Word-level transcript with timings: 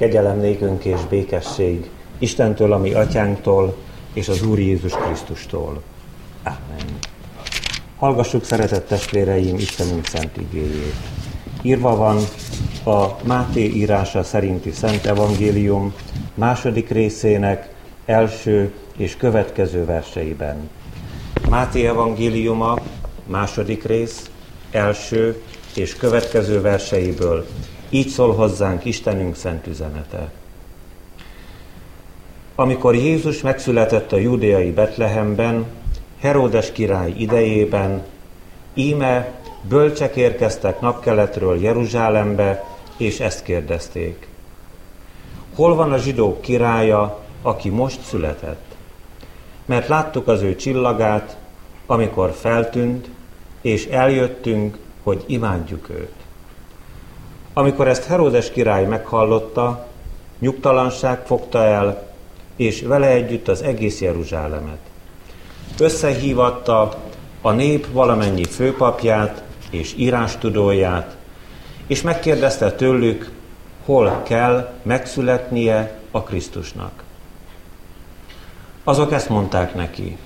Kegyelem 0.00 0.38
nékünk 0.38 0.84
és 0.84 1.00
békesség 1.08 1.90
Istentől, 2.18 2.72
ami 2.72 2.92
atyánktól, 2.92 3.76
és 4.12 4.28
az 4.28 4.42
Úr 4.42 4.58
Jézus 4.58 4.92
Krisztustól. 4.92 5.82
Amen. 6.42 6.98
Hallgassuk, 7.96 8.44
szeretett 8.44 8.86
testvéreim, 8.86 9.56
Istenünk 9.56 10.06
szent 10.06 10.36
igéjét. 10.36 10.94
Írva 11.62 11.96
van 11.96 12.18
a 12.84 13.16
Máté 13.24 13.64
írása 13.64 14.22
szerinti 14.22 14.70
Szent 14.70 15.06
Evangélium 15.06 15.94
második 16.34 16.88
részének 16.88 17.74
első 18.06 18.72
és 18.96 19.16
következő 19.16 19.84
verseiben. 19.84 20.70
Máté 21.48 21.86
evangéliuma, 21.86 22.78
második 23.26 23.84
rész, 23.84 24.30
első 24.70 25.42
és 25.74 25.96
következő 25.96 26.60
verseiből. 26.60 27.46
Így 27.90 28.08
szól 28.08 28.34
hozzánk 28.34 28.84
Istenünk 28.84 29.36
szent 29.36 29.66
üzenete. 29.66 30.30
Amikor 32.54 32.94
Jézus 32.94 33.40
megszületett 33.40 34.12
a 34.12 34.16
júdeai 34.16 34.70
Betlehemben, 34.70 35.66
Heródes 36.20 36.72
király 36.72 37.12
idejében, 37.16 38.02
íme 38.74 39.32
bölcsek 39.68 40.16
érkeztek 40.16 40.80
napkeletről 40.80 41.60
Jeruzsálembe, 41.60 42.64
és 42.96 43.20
ezt 43.20 43.42
kérdezték. 43.42 44.28
Hol 45.54 45.74
van 45.74 45.92
a 45.92 45.98
zsidók 45.98 46.40
királya, 46.40 47.20
aki 47.42 47.68
most 47.68 48.02
született? 48.02 48.64
Mert 49.64 49.88
láttuk 49.88 50.28
az 50.28 50.42
ő 50.42 50.56
csillagát, 50.56 51.36
amikor 51.86 52.32
feltűnt, 52.32 53.10
és 53.60 53.86
eljöttünk, 53.86 54.78
hogy 55.02 55.24
imádjuk 55.26 55.88
őt. 55.88 56.19
Amikor 57.52 57.88
ezt 57.88 58.04
Heródes 58.04 58.50
király 58.50 58.84
meghallotta, 58.84 59.86
nyugtalanság 60.38 61.26
fogta 61.26 61.64
el, 61.64 62.12
és 62.56 62.82
vele 62.82 63.06
együtt 63.06 63.48
az 63.48 63.62
egész 63.62 64.00
Jeruzsálemet. 64.00 64.78
Összehívatta 65.78 66.98
a 67.40 67.50
nép 67.50 67.92
valamennyi 67.92 68.44
főpapját 68.44 69.42
és 69.70 69.94
írástudóját, 69.96 71.16
és 71.86 72.02
megkérdezte 72.02 72.72
tőlük, 72.72 73.30
hol 73.84 74.22
kell 74.22 74.72
megszületnie 74.82 75.98
a 76.10 76.22
Krisztusnak. 76.22 77.02
Azok 78.84 79.12
ezt 79.12 79.28
mondták 79.28 79.74
neki, 79.74 80.16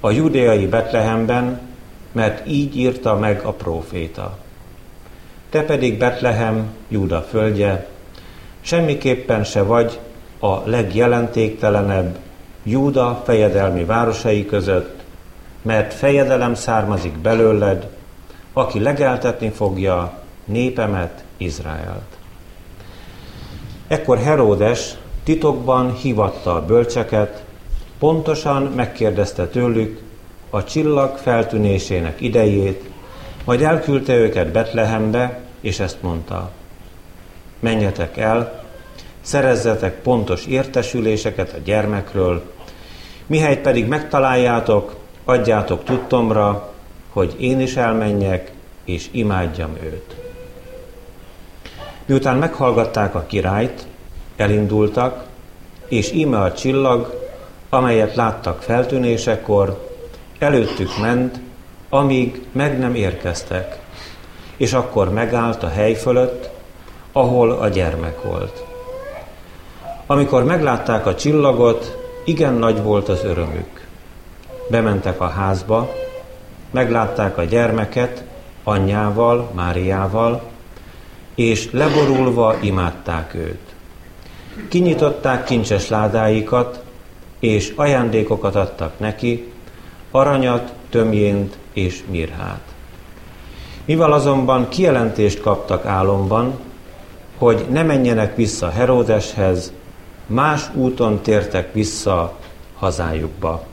a 0.00 0.10
judéai 0.10 0.66
Betlehemben, 0.66 1.60
mert 2.12 2.46
így 2.46 2.76
írta 2.76 3.16
meg 3.16 3.40
a 3.44 3.52
próféta. 3.52 4.38
Te 5.50 5.62
pedig 5.62 5.98
Betlehem, 5.98 6.74
Júda 6.88 7.22
földje, 7.22 7.86
semmiképpen 8.60 9.44
se 9.44 9.62
vagy 9.62 9.98
a 10.38 10.68
legjelentéktelenebb 10.68 12.18
Júda 12.62 13.22
fejedelmi 13.24 13.84
városai 13.84 14.46
között, 14.46 15.02
mert 15.62 15.94
fejedelem 15.94 16.54
származik 16.54 17.18
belőled, 17.18 17.88
aki 18.52 18.80
legeltetni 18.80 19.48
fogja 19.48 20.12
népemet, 20.44 21.24
Izraelt. 21.36 22.16
Ekkor 23.88 24.18
Heródes 24.18 24.94
titokban 25.24 25.94
hívatta 25.94 26.54
a 26.54 26.64
bölcseket, 26.64 27.44
pontosan 27.98 28.62
megkérdezte 28.62 29.46
tőlük 29.46 30.00
a 30.50 30.64
csillag 30.64 31.16
feltűnésének 31.16 32.20
idejét, 32.20 32.89
majd 33.44 33.62
elküldte 33.62 34.14
őket 34.16 34.52
Betlehembe, 34.52 35.40
és 35.60 35.80
ezt 35.80 36.02
mondta. 36.02 36.50
Menjetek 37.60 38.16
el, 38.16 38.64
szerezzetek 39.20 40.02
pontos 40.02 40.46
értesüléseket 40.46 41.52
a 41.52 41.58
gyermekről, 41.64 42.42
mihelyt 43.26 43.60
pedig 43.60 43.86
megtaláljátok, 43.86 44.96
adjátok 45.24 45.84
tudtomra, 45.84 46.72
hogy 47.12 47.36
én 47.38 47.60
is 47.60 47.76
elmenjek, 47.76 48.52
és 48.84 49.08
imádjam 49.10 49.76
őt. 49.82 50.16
Miután 52.06 52.36
meghallgatták 52.36 53.14
a 53.14 53.24
királyt, 53.26 53.86
elindultak, 54.36 55.24
és 55.88 56.12
íme 56.12 56.40
a 56.40 56.52
csillag, 56.52 57.28
amelyet 57.68 58.14
láttak 58.14 58.62
feltűnésekor, 58.62 59.88
előttük 60.38 60.98
ment, 61.00 61.40
amíg 61.90 62.46
meg 62.52 62.78
nem 62.78 62.94
érkeztek, 62.94 63.78
és 64.56 64.72
akkor 64.72 65.12
megállt 65.12 65.62
a 65.62 65.68
hely 65.68 65.94
fölött, 65.94 66.50
ahol 67.12 67.50
a 67.50 67.68
gyermek 67.68 68.22
volt. 68.22 68.64
Amikor 70.06 70.44
meglátták 70.44 71.06
a 71.06 71.14
csillagot, 71.14 71.96
igen 72.24 72.54
nagy 72.54 72.82
volt 72.82 73.08
az 73.08 73.24
örömük. 73.24 73.86
Bementek 74.70 75.20
a 75.20 75.28
házba, 75.28 75.92
meglátták 76.70 77.38
a 77.38 77.44
gyermeket 77.44 78.24
anyjával, 78.64 79.50
Máriával, 79.52 80.42
és 81.34 81.70
leborulva 81.72 82.56
imádták 82.60 83.34
őt. 83.34 83.74
Kinyitották 84.68 85.44
kincses 85.44 85.88
ládáikat, 85.88 86.82
és 87.38 87.72
ajándékokat 87.76 88.54
adtak 88.54 88.98
neki, 88.98 89.52
aranyat, 90.10 90.72
tömjént 90.90 91.58
és 91.72 92.02
mirhát. 92.10 92.60
Mivel 93.84 94.12
azonban 94.12 94.68
kijelentést 94.68 95.40
kaptak 95.40 95.86
álomban, 95.86 96.58
hogy 97.38 97.66
ne 97.70 97.82
menjenek 97.82 98.36
vissza 98.36 98.70
Heródeshez, 98.70 99.72
más 100.26 100.74
úton 100.74 101.20
tértek 101.20 101.72
vissza 101.72 102.38
hazájukba. 102.78 103.64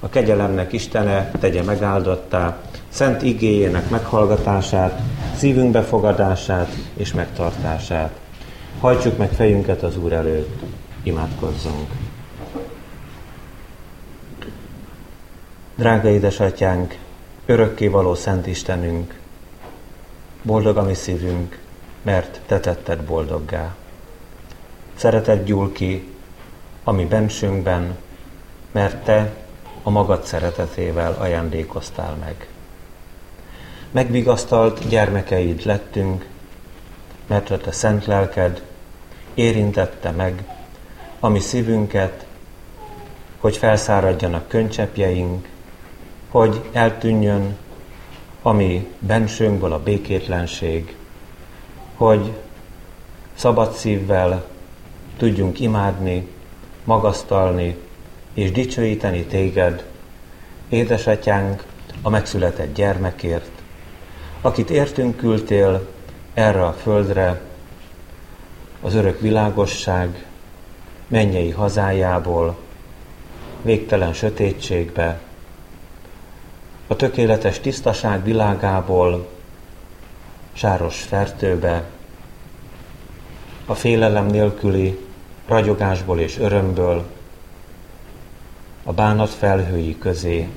A 0.00 0.08
kegyelemnek 0.08 0.72
Istene 0.72 1.30
tegye 1.40 1.62
megáldottá, 1.62 2.58
szent 2.88 3.22
igéjének 3.22 3.90
meghallgatását, 3.90 5.00
szívünk 5.36 5.70
befogadását 5.70 6.74
és 6.96 7.12
megtartását. 7.12 8.20
Hajtsuk 8.80 9.18
meg 9.18 9.32
fejünket 9.32 9.82
az 9.82 9.96
Úr 9.96 10.12
előtt, 10.12 10.62
imádkozzunk. 11.02 11.90
Drága 15.74 16.08
édesatyánk, 16.08 16.98
örökké 17.52 17.86
való 17.86 18.14
Szent 18.14 18.46
Istenünk, 18.46 19.18
boldog 20.42 20.76
a 20.76 20.82
mi 20.82 20.94
szívünk, 20.94 21.58
mert 22.02 22.40
Te 22.46 22.60
tetted 22.60 23.02
boldoggá. 23.02 23.74
Szeretet 24.94 25.44
gyúl 25.44 25.72
ki 25.72 26.12
a 26.84 26.92
mi 26.92 27.04
bensünkben, 27.04 27.96
mert 28.70 29.04
Te 29.04 29.34
a 29.82 29.90
magad 29.90 30.24
szeretetével 30.24 31.16
ajándékoztál 31.18 32.16
meg. 32.20 32.48
Megvigasztalt 33.90 34.88
gyermekeid 34.88 35.64
lettünk, 35.64 36.26
mert 37.26 37.50
a 37.50 37.58
Te 37.58 37.72
szent 37.72 38.06
lelked 38.06 38.62
érintette 39.34 40.10
meg 40.10 40.44
a 41.20 41.28
mi 41.28 41.38
szívünket, 41.38 42.26
hogy 43.38 43.56
felszáradjanak 43.56 44.48
könycsepjeink, 44.48 45.48
hogy 46.32 46.60
eltűnjön 46.72 47.56
ami 48.42 48.86
bensőnkből 48.98 49.72
a 49.72 49.82
békétlenség, 49.82 50.96
hogy 51.96 52.32
szabad 53.34 53.72
szívvel 53.72 54.44
tudjunk 55.16 55.60
imádni, 55.60 56.28
magasztalni 56.84 57.76
és 58.34 58.50
dicsőíteni 58.50 59.24
téged, 59.24 59.86
édesatyánk, 60.68 61.64
a 62.02 62.08
megszületett 62.08 62.74
gyermekért, 62.74 63.50
akit 64.40 64.70
értünk 64.70 65.16
küldtél 65.16 65.88
erre 66.34 66.66
a 66.66 66.72
földre, 66.72 67.40
az 68.80 68.94
örök 68.94 69.20
világosság 69.20 70.26
mennyei 71.06 71.50
hazájából, 71.50 72.56
végtelen 73.62 74.12
sötétségbe, 74.12 75.20
a 76.92 76.96
tökéletes 76.96 77.60
tisztaság 77.60 78.24
világából 78.24 79.28
sáros 80.52 81.00
fertőbe, 81.00 81.84
a 83.66 83.74
félelem 83.74 84.26
nélküli 84.26 84.98
ragyogásból 85.46 86.20
és 86.20 86.38
örömből, 86.38 87.06
a 88.84 88.92
bánat 88.92 89.30
felhői 89.30 89.98
közé. 89.98 90.48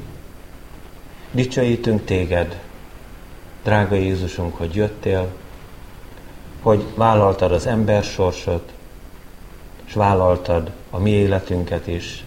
Dicsőítünk 1.32 2.06
téged, 2.06 2.62
drága 3.64 3.96
Jézusunk, 3.96 4.58
hogy 4.58 4.76
jöttél, 4.76 5.28
hogy 6.62 6.86
vállaltad 6.96 7.52
az 7.52 7.66
ember 7.66 8.04
sorsot, 8.04 8.74
és 9.86 9.94
vállaltad 9.94 10.72
a 10.90 11.00
mi 11.00 11.10
életünket 11.10 11.88
is, 11.88 12.26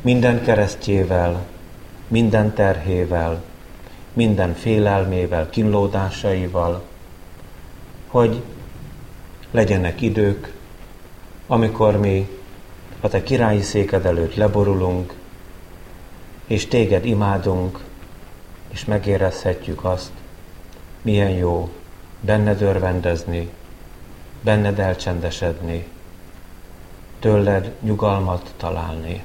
minden 0.00 0.42
keresztjével, 0.42 1.52
minden 2.08 2.54
terhével, 2.54 3.42
minden 4.12 4.54
félelmével, 4.54 5.50
kínlódásaival, 5.50 6.82
hogy 8.06 8.42
legyenek 9.50 10.00
idők, 10.00 10.52
amikor 11.46 11.98
mi 11.98 12.28
a 13.00 13.08
te 13.08 13.22
királyi 13.22 13.62
széked 13.62 14.06
előtt 14.06 14.34
leborulunk, 14.34 15.14
és 16.46 16.66
téged 16.66 17.04
imádunk, 17.04 17.84
és 18.68 18.84
megérezhetjük 18.84 19.84
azt, 19.84 20.12
milyen 21.02 21.30
jó 21.30 21.72
benned 22.20 22.62
örvendezni, 22.62 23.48
benned 24.42 24.78
elcsendesedni, 24.78 25.86
tőled 27.18 27.72
nyugalmat 27.80 28.54
találni. 28.56 29.22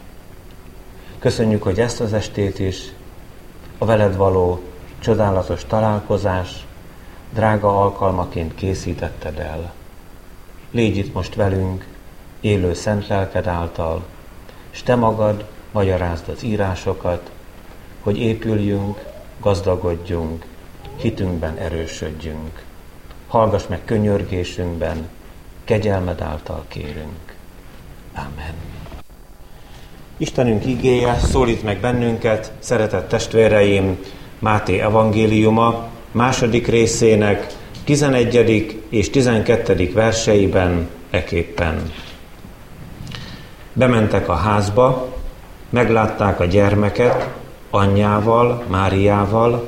Köszönjük, 1.19 1.63
hogy 1.63 1.79
ezt 1.79 1.99
az 1.99 2.13
estét 2.13 2.59
is 2.59 2.93
a 3.77 3.85
veled 3.85 4.15
való 4.15 4.61
csodálatos 4.99 5.65
találkozás 5.65 6.67
drága 7.33 7.81
alkalmaként 7.81 8.55
készítetted 8.55 9.39
el. 9.39 9.73
Légy 10.71 10.97
itt 10.97 11.13
most 11.13 11.35
velünk, 11.35 11.87
élő 12.39 12.73
szent 12.73 13.07
lelked 13.07 13.47
által, 13.47 14.05
és 14.69 14.83
te 14.83 14.95
magad 14.95 15.45
magyarázd 15.71 16.29
az 16.29 16.43
írásokat, 16.43 17.31
hogy 17.99 18.17
épüljünk, 18.17 19.05
gazdagodjunk, 19.39 20.45
hitünkben 20.95 21.57
erősödjünk. 21.57 22.63
Hallgass 23.27 23.67
meg 23.67 23.85
könyörgésünkben, 23.85 25.09
kegyelmed 25.63 26.21
által 26.21 26.65
kérünk. 26.67 27.35
Amen. 28.13 28.78
Istenünk 30.21 30.65
igéje 30.65 31.19
szólít 31.31 31.63
meg 31.63 31.79
bennünket, 31.79 32.51
szeretett 32.59 33.07
testvéreim, 33.09 33.97
Máté 34.39 34.79
evangéliuma 34.79 35.87
második 36.11 36.67
részének 36.67 37.47
11. 37.83 38.77
és 38.89 39.09
12. 39.09 39.91
verseiben 39.93 40.87
eképpen. 41.09 41.91
Bementek 43.73 44.29
a 44.29 44.33
házba, 44.33 45.07
meglátták 45.69 46.39
a 46.39 46.45
gyermeket 46.45 47.29
anyjával, 47.69 48.63
Máriával, 48.67 49.67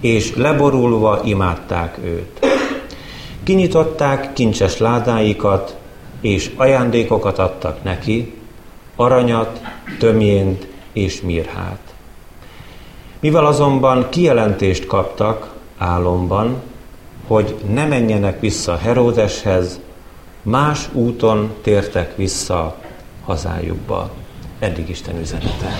és 0.00 0.34
leborulva 0.34 1.20
imádták 1.24 1.98
őt. 2.04 2.46
Kinyitották 3.42 4.32
kincses 4.32 4.78
ládáikat, 4.78 5.76
és 6.20 6.50
ajándékokat 6.56 7.38
adtak 7.38 7.82
neki, 7.82 8.34
aranyat, 8.96 9.60
tömjént 9.98 10.66
és 10.92 11.20
mirhát. 11.20 11.94
Mivel 13.20 13.46
azonban 13.46 14.08
kijelentést 14.08 14.86
kaptak 14.86 15.52
álomban, 15.78 16.62
hogy 17.26 17.54
ne 17.68 17.86
menjenek 17.86 18.40
vissza 18.40 18.76
Heródeshez, 18.76 19.80
más 20.42 20.88
úton 20.92 21.54
tértek 21.62 22.16
vissza 22.16 22.76
hazájukba. 23.24 24.10
Eddig 24.58 24.88
Isten 24.88 25.18
üzenete. 25.20 25.74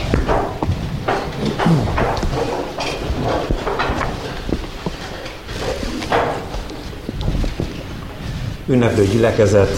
Ünneplő 8.66 9.06
gyülekezet, 9.06 9.70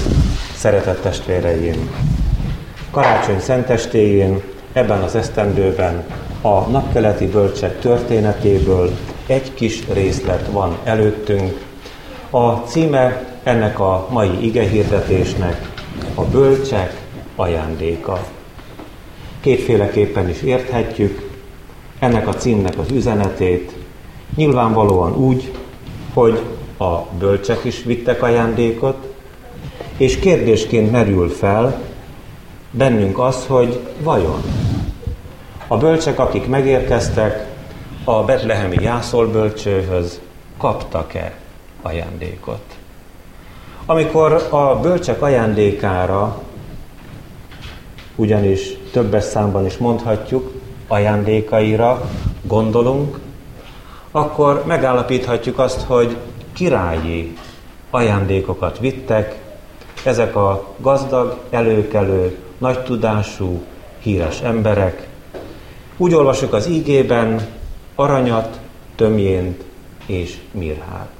szeretett 0.55 1.03
testvéreim! 1.03 2.16
Karácsony 2.97 3.41
szentestéjén, 3.41 4.43
ebben 4.73 5.03
az 5.03 5.15
esztendőben 5.15 6.05
a 6.41 6.61
napkeleti 6.61 7.27
bölcsek 7.27 7.79
történetéből 7.79 8.91
egy 9.27 9.55
kis 9.55 9.89
részlet 9.93 10.49
van 10.51 10.79
előttünk. 10.85 11.65
A 12.31 12.53
címe 12.53 13.25
ennek 13.43 13.81
a 13.81 14.07
mai 14.11 14.45
igehirdetésnek 14.47 15.71
a 16.15 16.23
bölcsek 16.23 17.01
ajándéka. 17.35 18.27
Kétféleképpen 19.41 20.29
is 20.29 20.43
érthetjük 20.43 21.31
ennek 21.99 22.29
a 22.29 22.35
címnek 22.35 22.79
az 22.79 22.91
üzenetét, 22.91 23.73
nyilvánvalóan 24.37 25.17
úgy, 25.17 25.53
hogy 26.15 26.41
a 26.79 26.97
bölcsek 27.19 27.65
is 27.65 27.83
vittek 27.83 28.23
ajándékot, 28.23 29.15
és 29.97 30.19
kérdésként 30.19 30.91
merül 30.91 31.29
fel 31.29 31.95
bennünk 32.77 33.19
az, 33.19 33.47
hogy 33.47 33.81
vajon 34.01 34.43
a 35.69 35.77
bölcsek, 35.77 36.19
akik 36.19 36.47
megérkeztek 36.47 37.47
a 38.05 38.25
betlehemi 38.25 38.77
jászolbölcsőhöz, 38.81 40.21
kaptak-e 40.59 41.35
ajándékot? 41.83 42.63
Amikor 43.87 44.47
a 44.51 44.81
bölcsek 44.81 45.23
ajándékára, 45.23 46.43
ugyanis 48.15 48.79
többes 48.93 49.25
számban 49.25 49.67
is 49.67 49.77
mondhatjuk, 49.77 50.53
ajándékaira 50.89 52.11
gondolunk, 52.43 53.19
akkor 54.11 54.63
megállapíthatjuk 54.67 55.59
azt, 55.59 55.83
hogy 55.83 56.17
királyi 56.53 57.37
ajándékokat 57.91 58.79
vittek, 58.79 59.39
ezek 60.05 60.37
a 60.37 60.67
gazdag, 60.79 61.39
előkelő, 61.51 62.46
nagy 62.59 62.83
tudású, 62.83 63.63
híres 63.99 64.41
emberek. 64.41 65.09
Úgy 65.97 66.15
olvasjuk 66.15 66.53
az 66.53 66.69
ígében 66.69 67.47
aranyat, 67.95 68.61
tömjént 68.97 69.65
és 70.07 70.37
mirhát. 70.51 71.11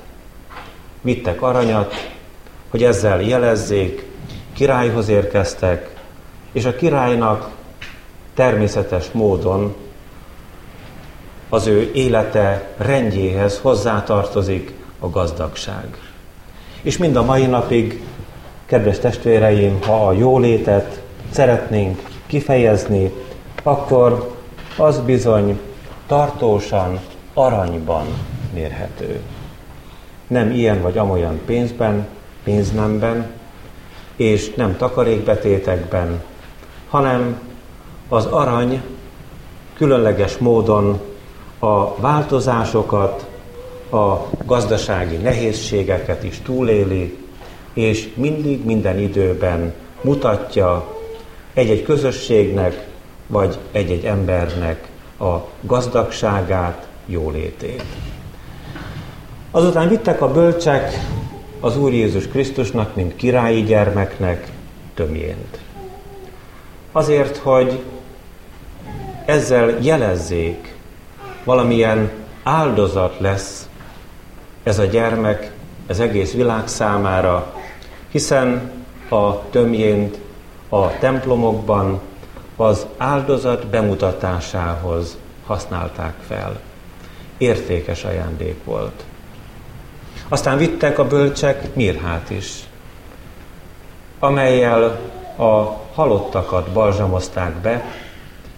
Vittek 1.01 1.43
aranyat, 1.43 1.95
hogy 2.71 2.83
ezzel 2.83 3.23
jelezzék, 3.23 4.07
királyhoz 4.53 5.09
érkeztek, 5.09 5.95
és 6.53 6.65
a 6.65 6.77
királynak 6.77 7.51
természetes 8.35 9.11
módon 9.13 9.75
az 11.49 11.67
ő 11.67 11.91
élete 11.95 12.69
rendjéhez 12.77 13.59
hozzátartozik 13.59 14.73
a 14.99 15.11
gazdagság. 15.11 15.99
És 16.83 16.97
mind 16.97 17.17
a 17.17 17.23
mai 17.23 17.47
napig, 17.47 18.03
kedves 18.67 18.99
testvéreim, 18.99 19.83
ha 19.83 20.07
a 20.07 20.13
jólétet 20.13 20.96
szeretnénk 21.37 22.03
kifejezni, 22.27 23.13
akkor 23.63 24.35
az 24.77 25.01
bizony 25.01 25.61
tartósan 26.07 27.01
aranyban 27.35 28.07
mérhető. 28.55 29.21
Nem 30.27 30.51
ilyen 30.51 30.83
vagy 30.83 30.99
amolyan 30.99 31.41
pénzben, 31.47 32.07
pénznemben, 32.45 33.31
és 34.17 34.55
nem 34.55 34.77
takarékbetétekben, 34.77 36.23
hanem 36.89 37.41
az 38.09 38.25
arany 38.25 38.83
különleges 39.75 40.39
módon 40.39 41.01
a 41.59 41.95
változásokat, 41.95 43.27
a 43.91 44.17
gazdasági 44.45 45.17
nehézségeket 45.17 46.25
is 46.25 46.41
túléli, 46.41 47.19
és 47.73 48.09
mindig 48.15 48.65
minden 48.65 48.99
időben 48.99 49.73
mutatja 50.01 50.96
egy-egy 51.57 51.83
közösségnek, 51.83 52.87
vagy 53.27 53.59
egy-egy 53.73 54.05
embernek 54.05 54.89
a 55.19 55.37
gazdagságát, 55.61 56.87
jólétét. 57.07 57.85
Azután 59.51 59.89
vittek 59.89 60.23
a 60.23 60.33
bölcsek 60.33 61.01
az 61.61 61.77
Úr 61.77 61.93
Jézus 61.93 62.29
Krisztusnak, 62.29 62.95
mint 62.95 63.17
királyi 63.17 63.63
gyermeknek 63.63 64.51
tömjént. 64.95 65.59
Azért, 66.93 67.37
hogy 67.37 67.83
ezzel 69.25 69.79
jelezzék, 69.81 70.75
valamilyen 71.45 72.11
áldozat 72.43 73.21
lesz 73.21 73.69
ez 74.63 74.79
a 74.79 74.85
gyermek 74.85 75.53
ez 75.87 76.01
egész 76.01 76.33
világ 76.33 76.69
számára, 76.69 77.55
hiszen 78.11 78.71
a 79.09 79.49
tömjént 79.51 80.25
a 80.69 80.99
templomokban 80.99 82.01
az 82.57 82.87
áldozat 82.97 83.67
bemutatásához 83.67 85.17
használták 85.47 86.15
fel. 86.27 86.61
Értékes 87.39 88.05
ajándék 88.05 88.65
volt. 88.65 89.05
Aztán 90.29 90.59
vittek 90.59 90.99
a 90.99 91.07
bölcsek 91.07 91.75
mirhát 91.75 92.31
is, 92.31 92.65
amelyel 94.19 95.01
a 95.37 95.81
halottakat 95.95 96.71
balzsamozták 96.71 97.55
be, 97.55 97.85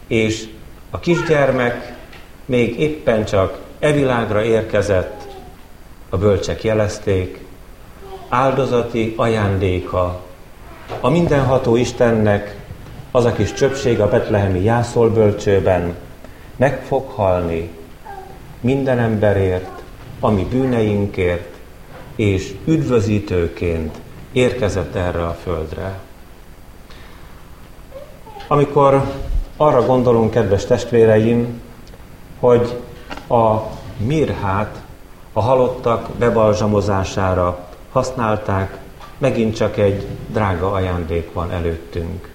és 0.07 0.49
a 0.91 0.99
kisgyermek 0.99 1.97
még 2.45 2.81
éppen 2.81 3.25
csak 3.25 3.59
e 3.79 3.93
világra 3.93 4.45
érkezett, 4.45 5.27
a 6.09 6.17
bölcsek 6.17 6.65
jelezték, 6.65 7.45
áldozati 8.29 9.15
ajándéka 9.17 10.21
a 11.01 11.09
mindenható 11.09 11.77
Istennek 11.77 12.57
az 13.11 13.25
a 13.25 13.33
kis 13.33 13.53
csöpség 13.53 14.01
a 14.01 14.09
betlehemi 14.09 14.61
jászolbölcsőben 14.63 15.97
meg 16.57 16.83
fog 16.87 17.11
halni 17.11 17.71
minden 18.61 18.99
emberért, 18.99 19.83
ami 20.21 20.47
bűneinkért, 20.51 21.55
és 22.17 22.55
üdvözítőként 22.65 23.99
érkezett 24.33 24.95
erre 24.95 25.25
a 25.27 25.37
földre. 25.43 25.99
Amikor 28.49 29.03
arra 29.57 29.87
gondolunk, 29.87 30.31
kedves 30.31 30.65
testvéreim, 30.65 31.63
hogy 32.41 32.81
a 33.29 33.57
mirhát 33.97 34.83
a 35.33 35.41
halottak 35.41 36.09
bebalzsamozására 36.19 37.69
használták, 37.93 38.78
megint 39.19 39.57
csak 39.57 39.77
egy 39.77 40.07
drága 40.29 40.73
ajándék 40.73 41.33
van 41.33 41.51
előttünk. 41.51 42.29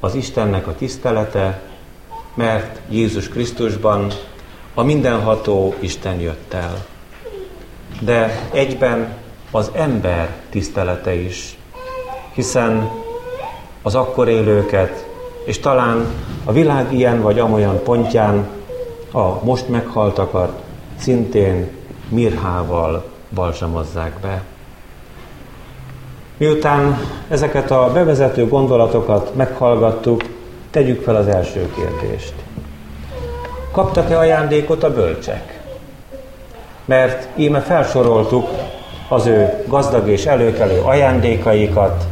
Az 0.00 0.14
Istennek 0.14 0.66
a 0.66 0.74
tisztelete, 0.74 1.62
mert 2.34 2.80
Jézus 2.88 3.28
Krisztusban 3.28 4.12
a 4.74 4.82
mindenható 4.82 5.74
Isten 5.78 6.20
jött 6.20 6.52
el. 6.52 6.84
De 8.00 8.48
egyben 8.52 9.16
az 9.50 9.70
ember 9.72 10.36
tisztelete 10.50 11.14
is, 11.14 11.58
hiszen 12.32 12.90
az 13.82 13.94
akkor 13.94 14.28
élőket, 14.28 15.06
és 15.44 15.58
talán 15.58 16.06
a 16.44 16.52
világ 16.52 16.92
ilyen 16.92 17.22
vagy 17.22 17.38
amolyan 17.38 17.82
pontján 17.82 18.48
a 19.12 19.44
most 19.44 19.68
meghaltakat 19.68 20.62
szintén 20.98 21.70
mirhával 22.08 23.04
balzsamozzák 23.34 24.20
be. 24.20 24.42
Miután 26.38 26.98
ezeket 27.28 27.70
a 27.70 27.90
bevezető 27.92 28.48
gondolatokat 28.48 29.34
meghallgattuk, 29.34 30.22
tegyük 30.70 31.02
fel 31.02 31.16
az 31.16 31.26
első 31.26 31.70
kérdést. 31.76 32.32
Kaptak-e 33.72 34.18
ajándékot 34.18 34.82
a 34.82 34.94
bölcsek? 34.94 35.60
Mert 36.84 37.28
íme 37.36 37.60
felsoroltuk 37.60 38.48
az 39.08 39.26
ő 39.26 39.64
gazdag 39.66 40.08
és 40.08 40.26
előkelő 40.26 40.80
ajándékaikat, 40.80 42.06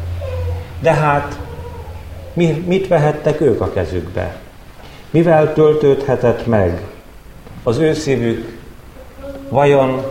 de 0.80 0.92
hát 0.92 1.38
mi, 2.32 2.64
mit 2.66 2.88
vehettek 2.88 3.40
ők 3.40 3.60
a 3.60 3.72
kezükbe? 3.72 4.36
Mivel 5.10 5.52
töltődhetett 5.52 6.46
meg 6.46 6.80
az 7.62 7.78
ő 7.78 7.94
szívük? 7.94 8.58
Vajon 9.48 10.02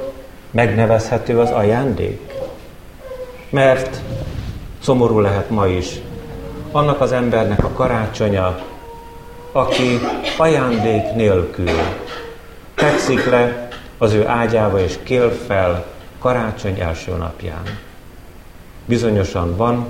megnevezhető 0.51 1.39
az 1.39 1.49
ajándék? 1.49 2.24
Mert 3.55 4.01
szomorú 4.81 5.19
lehet 5.19 5.49
ma 5.49 5.67
is. 5.67 5.99
Annak 6.71 7.01
az 7.01 7.11
embernek 7.11 7.63
a 7.63 7.69
karácsonya, 7.69 8.63
aki 9.51 9.99
ajándék 10.37 11.13
nélkül 11.13 11.69
fekszik 12.73 13.25
le 13.25 13.67
az 13.97 14.13
ő 14.13 14.27
ágyába 14.27 14.79
és 14.79 14.99
kél 15.03 15.31
fel 15.47 15.85
karácsony 16.19 16.79
első 16.79 17.11
napján. 17.11 17.63
Bizonyosan 18.85 19.55
van, 19.55 19.87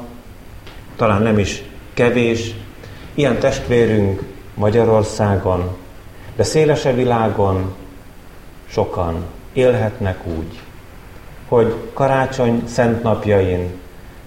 talán 0.95 1.22
nem 1.22 1.39
is 1.39 1.63
kevés, 1.93 2.55
ilyen 3.13 3.39
testvérünk 3.39 4.22
Magyarországon, 4.53 5.75
de 6.36 6.43
szélese 6.43 6.93
világon 6.93 7.75
sokan 8.69 9.24
élhetnek 9.53 10.25
úgy, 10.25 10.60
hogy 11.47 11.75
karácsony 11.93 12.63
szent 12.67 13.03
napjain 13.03 13.79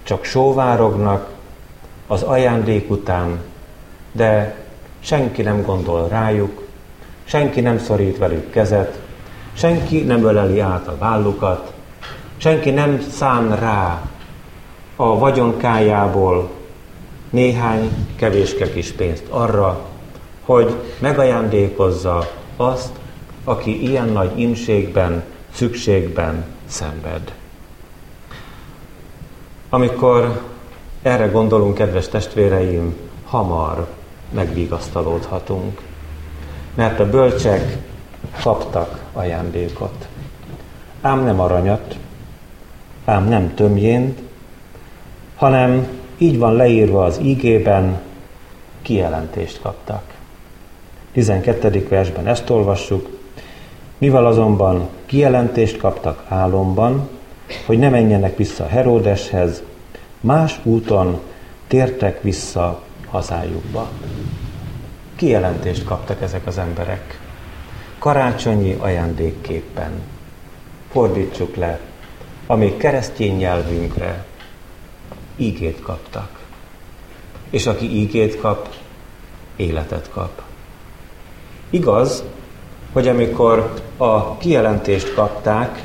csak 0.03 0.23
sóvárognak 0.23 1.29
az 2.07 2.21
ajándék 2.21 2.89
után, 2.89 3.39
de 4.11 4.55
senki 4.99 5.41
nem 5.41 5.61
gondol 5.61 6.07
rájuk, 6.07 6.67
senki 7.23 7.61
nem 7.61 7.79
szorít 7.79 8.17
velük 8.17 8.51
kezet, 8.51 8.99
senki 9.53 10.01
nem 10.01 10.23
öleli 10.23 10.59
át 10.59 10.87
a 10.87 10.97
vállukat, 10.97 11.73
senki 12.37 12.69
nem 12.69 13.01
szán 13.11 13.55
rá 13.59 14.01
a 14.95 15.17
vagyonkájából 15.17 16.49
néhány 17.29 18.07
kevéske 18.15 18.71
kis 18.71 18.91
pénzt 18.91 19.27
arra, 19.29 19.85
hogy 20.45 20.75
megajándékozza 20.99 22.31
azt, 22.55 22.91
aki 23.43 23.89
ilyen 23.89 24.07
nagy 24.07 24.39
inségben, 24.39 25.23
szükségben 25.53 26.45
szenved. 26.69 27.33
Amikor 29.69 30.41
erre 31.01 31.27
gondolunk, 31.27 31.73
kedves 31.73 32.07
testvéreim, 32.07 32.95
hamar 33.25 33.87
megvigasztalódhatunk. 34.31 35.81
Mert 36.73 36.99
a 36.99 37.09
bölcsek 37.09 37.77
kaptak 38.41 39.03
ajándékot. 39.13 40.07
Ám 41.01 41.23
nem 41.23 41.39
aranyat, 41.39 41.97
ám 43.05 43.27
nem 43.27 43.53
tömjént, 43.55 44.19
hanem 45.35 45.87
így 46.17 46.37
van 46.37 46.53
leírva 46.53 47.03
az 47.03 47.19
ígében, 47.21 48.01
kijelentést 48.81 49.61
kaptak. 49.61 50.03
12. 51.11 51.87
versben 51.89 52.27
ezt 52.27 52.49
olvassuk, 52.49 53.09
mivel 53.97 54.25
azonban 54.25 54.89
kijelentést 55.09 55.77
kaptak 55.77 56.23
álomban, 56.27 57.09
hogy 57.65 57.77
ne 57.77 57.89
menjenek 57.89 58.37
vissza 58.37 58.67
Heródeshez, 58.67 59.63
más 60.19 60.59
úton 60.63 61.19
tértek 61.67 62.21
vissza 62.21 62.83
hazájukba. 63.07 63.89
Kijelentést 65.15 65.83
kaptak 65.83 66.21
ezek 66.21 66.47
az 66.47 66.57
emberek. 66.57 67.19
Karácsonyi 67.99 68.75
ajándékképpen. 68.79 69.91
Fordítsuk 70.91 71.55
le, 71.55 71.79
ami 72.47 72.77
keresztény 72.77 73.35
nyelvünkre 73.35 74.25
ígét 75.35 75.81
kaptak. 75.81 76.39
És 77.49 77.65
aki 77.65 77.99
ígét 77.99 78.39
kap, 78.39 78.75
életet 79.55 80.09
kap. 80.09 80.41
Igaz, 81.69 82.23
hogy 82.93 83.07
amikor 83.07 83.73
a 84.01 84.37
kijelentést 84.37 85.13
kapták, 85.13 85.83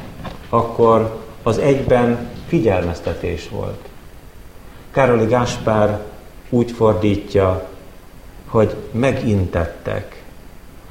akkor 0.49 1.21
az 1.43 1.59
egyben 1.59 2.29
figyelmeztetés 2.47 3.49
volt. 3.49 3.89
Károli 4.91 5.27
Gáspár 5.27 6.01
úgy 6.51 6.71
fordítja, 6.71 7.69
hogy 8.47 8.77
megintettek. 8.91 10.23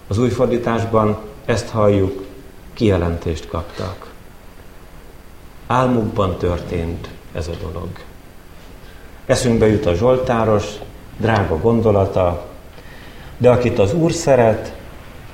Az 0.07 0.17
új 0.17 0.29
fordításban 0.29 1.17
ezt 1.45 1.69
halljuk, 1.69 2.25
kijelentést 2.73 3.47
kaptak. 3.47 4.11
Álmukban 5.67 6.37
történt 6.37 7.09
ez 7.33 7.47
a 7.47 7.55
dolog. 7.61 7.89
Eszünkbe 9.25 9.67
jut 9.67 9.85
a 9.85 9.93
Zsoltáros, 9.93 10.65
drága 11.17 11.57
gondolata, 11.57 12.45
de 13.37 13.49
akit 13.49 13.79
az 13.79 13.93
Úr 13.93 14.11
szeret, 14.11 14.73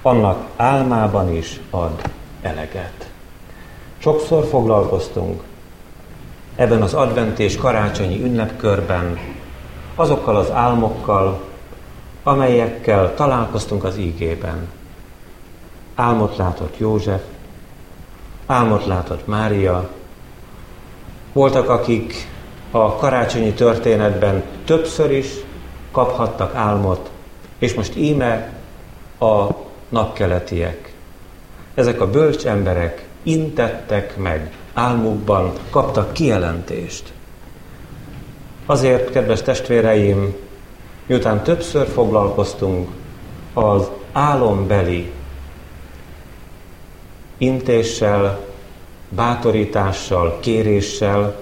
annak 0.02 0.48
álmában 0.56 1.36
is 1.36 1.60
ad 1.70 2.02
eleget. 2.42 3.10
Sokszor 3.98 4.46
foglalkoztunk 4.46 5.44
ebben 6.56 6.82
az 6.82 6.94
advent 6.94 7.40
és 7.40 7.58
karácsonyi 7.58 8.24
ünnepkörben 8.24 9.20
azokkal 9.96 10.36
az 10.36 10.52
álmokkal, 10.52 11.42
amelyekkel 12.24 13.14
találkoztunk 13.16 13.84
az 13.84 13.98
ígében. 13.98 14.68
Álmot 15.96 16.38
látott 16.38 16.78
József, 16.78 17.22
álmot 18.46 18.86
látott 18.86 19.28
Mária, 19.28 19.90
voltak, 21.34 21.70
akik 21.70 22.28
a 22.72 22.96
karácsonyi 22.96 23.54
történetben 23.54 24.44
többször 24.66 25.12
is 25.12 25.28
kaphattak 25.92 26.56
álmot, 26.56 27.10
és 27.58 27.74
most 27.74 27.96
íme 27.96 28.54
a 29.20 29.48
napkeletiek. 29.90 30.94
Ezek 31.74 32.02
a 32.02 32.10
bölcs 32.10 32.46
emberek 32.46 33.08
intettek 33.24 34.18
meg 34.18 34.52
álmukban, 34.74 35.54
kaptak 35.70 36.14
kijelentést. 36.14 37.14
Azért, 38.66 39.12
kedves 39.12 39.42
testvéreim, 39.42 40.36
miután 41.06 41.44
többször 41.44 41.88
foglalkoztunk 41.88 42.90
az 43.54 43.90
álombeli 44.12 45.12
intéssel, 47.38 48.40
bátorítással, 49.10 50.38
kéréssel, 50.40 51.36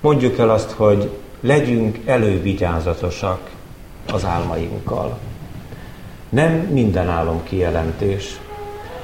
mondjuk 0.00 0.38
el 0.38 0.50
azt, 0.50 0.70
hogy 0.70 1.10
legyünk 1.40 1.98
elővigyázatosak 2.04 3.50
az 4.12 4.24
álmainkkal. 4.24 5.18
Nem 6.30 6.52
minden 6.52 7.08
álom 7.08 7.42
kijelentés. 7.42 8.40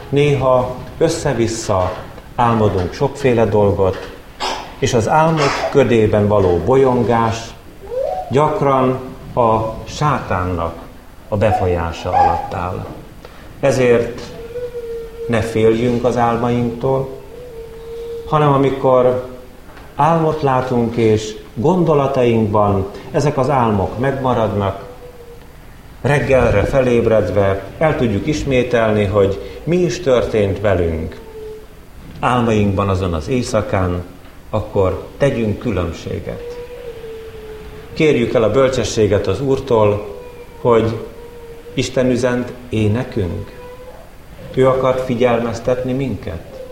Néha 0.09 0.75
össze-vissza 0.99 1.93
álmodunk 2.37 2.93
sokféle 2.93 3.45
dolgot, 3.45 4.15
és 4.79 4.95
az 4.95 5.09
álmok 5.09 5.51
ködében 5.71 6.29
való 6.29 6.59
bolyongás 6.65 7.55
gyakran 8.31 9.01
a 9.35 9.75
sátánnak 9.85 10.75
a 11.29 11.37
befolyása 11.37 12.11
alatt 12.11 12.55
áll. 12.55 12.87
Ezért 13.61 14.21
ne 15.29 15.41
féljünk 15.41 16.05
az 16.05 16.17
álmainktól, 16.17 17.09
hanem 18.29 18.53
amikor 18.53 19.29
álmot 19.97 20.43
látunk, 20.43 20.97
és 20.97 21.37
gondolatainkban 21.55 22.87
ezek 23.11 23.39
az 23.39 23.51
álmok 23.51 23.99
megmaradnak, 23.99 24.86
reggelre 26.07 26.65
felébredve 26.65 27.63
el 27.79 27.97
tudjuk 27.97 28.27
ismételni, 28.27 29.05
hogy 29.05 29.61
mi 29.65 29.77
is 29.77 30.01
történt 30.01 30.61
velünk 30.61 31.25
álmainkban 32.21 32.89
azon 32.89 33.15
az 33.15 33.29
éjszakán, 33.29 34.05
akkor 34.51 35.07
tegyünk 35.19 35.59
különbséget. 35.59 36.57
Kérjük 37.93 38.35
el 38.35 38.43
a 38.43 38.51
bölcsességet 38.51 39.27
az 39.27 39.41
Úrtól, 39.41 40.17
hogy 40.61 40.99
Isten 41.75 42.11
üzent 42.11 42.53
énekünk. 42.69 43.53
Ő 44.55 44.69
akart 44.69 45.05
figyelmeztetni 45.05 45.93
minket. 45.93 46.65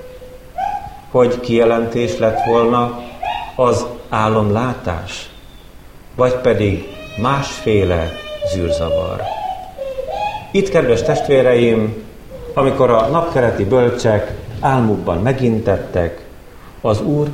Hogy 1.11 1.41
kijelentés 1.41 2.19
lett 2.19 2.38
volna 2.47 3.03
az 3.57 3.87
álomlátás, 4.09 5.31
vagy 6.14 6.35
pedig 6.35 6.88
másféle 7.21 8.24
zűrzavar. 8.53 9.23
Itt, 10.51 10.69
kedves 10.69 11.03
testvéreim, 11.03 12.05
amikor 12.55 12.91
a 12.91 13.07
napkeleti 13.07 13.65
bölcsek 13.65 14.35
álmukban 14.61 15.23
megintettek, 15.23 16.25
az 16.81 17.01
Úr 17.01 17.29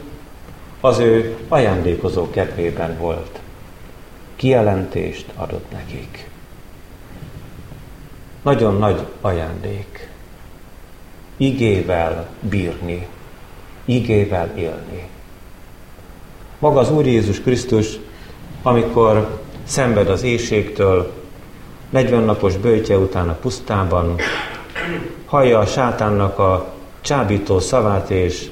az 0.81 0.99
ő 0.99 1.37
ajándékozó 1.49 2.31
kedvében 2.31 2.99
volt. 2.99 3.41
Kijelentést 4.37 5.27
adott 5.37 5.71
nekik. 5.73 6.29
Nagyon 8.43 8.77
nagy 8.77 9.07
ajándék. 9.21 10.09
Igével 11.37 12.29
bírni, 12.41 13.07
igével 13.85 14.51
élni. 14.57 15.09
Maga 16.59 16.81
az 16.81 16.91
Úr 16.91 17.07
Jézus 17.07 17.41
Krisztus, 17.41 17.99
amikor 18.63 19.41
szenved 19.71 20.09
az 20.09 20.23
éjségtől, 20.23 21.13
40 21.91 22.23
napos 22.23 22.57
bőtje 22.57 22.99
után 22.99 23.29
a 23.29 23.35
pusztában, 23.35 24.17
hallja 25.27 25.59
a 25.59 25.67
sátánnak 25.67 26.39
a 26.39 26.73
csábító 27.01 27.59
szavát, 27.59 28.11
és 28.11 28.49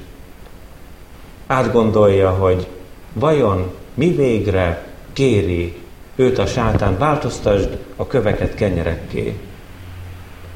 átgondolja, 1.47 2.29
hogy 2.29 2.67
vajon 3.13 3.71
mi 3.93 4.11
végre 4.11 4.87
kéri 5.13 5.75
őt 6.15 6.37
a 6.37 6.45
sátán, 6.45 6.97
változtasd 6.97 7.77
a 7.95 8.07
köveket 8.07 8.55
kenyerekké. 8.55 9.39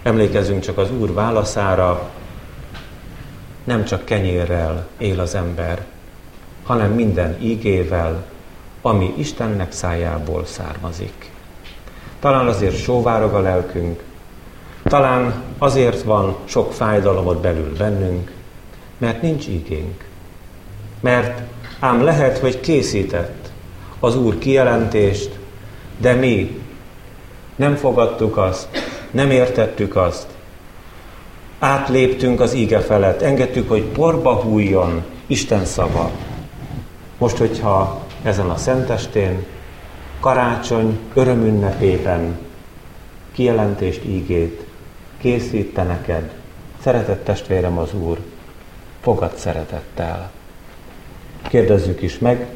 Emlékezzünk 0.03 0.62
csak 0.62 0.77
az 0.77 0.91
Úr 0.91 1.13
válaszára, 1.13 2.10
nem 3.63 3.86
csak 3.86 4.05
kenyérrel 4.05 4.88
él 4.98 5.20
az 5.20 5.36
ember, 5.36 5.86
hanem 6.63 6.91
minden 6.91 7.38
ígével, 7.41 8.25
ami 8.85 9.13
Istennek 9.17 9.71
szájából 9.71 10.45
származik. 10.45 11.31
Talán 12.19 12.47
azért 12.47 12.77
sóvárog 12.77 13.33
a 13.33 13.39
lelkünk, 13.39 14.03
talán 14.83 15.43
azért 15.57 16.01
van 16.01 16.35
sok 16.45 16.73
fájdalomot 16.73 17.41
belül 17.41 17.75
bennünk, 17.77 18.31
mert 18.97 19.21
nincs 19.21 19.47
igénk. 19.47 20.05
Mert 20.99 21.41
ám 21.79 22.03
lehet, 22.03 22.37
hogy 22.37 22.59
készített 22.59 23.51
az 23.99 24.15
Úr 24.15 24.37
kijelentést, 24.37 25.39
de 25.97 26.13
mi 26.13 26.61
nem 27.55 27.75
fogadtuk 27.75 28.37
azt, 28.37 28.67
nem 29.11 29.31
értettük 29.31 29.95
azt, 29.95 30.27
átléptünk 31.59 32.39
az 32.39 32.53
íge 32.53 32.79
felett, 32.79 33.21
engedtük, 33.21 33.69
hogy 33.69 33.83
porba 33.83 34.33
hújjon 34.33 35.03
Isten 35.27 35.65
szava. 35.65 36.11
Most, 37.17 37.37
hogyha 37.37 38.02
ezen 38.23 38.49
a 38.49 38.57
szentestén, 38.57 39.45
karácsony 40.19 40.99
örömünnepében 41.13 42.38
kijelentést, 43.31 44.03
ígét 44.05 44.65
készít 45.17 45.75
neked, 45.75 46.31
szeretett 46.81 47.23
testvérem 47.23 47.77
az 47.77 47.93
Úr, 47.93 48.17
fogad 49.01 49.36
szeretettel. 49.36 50.31
Kérdezzük 51.47 52.01
is 52.01 52.19
meg 52.19 52.47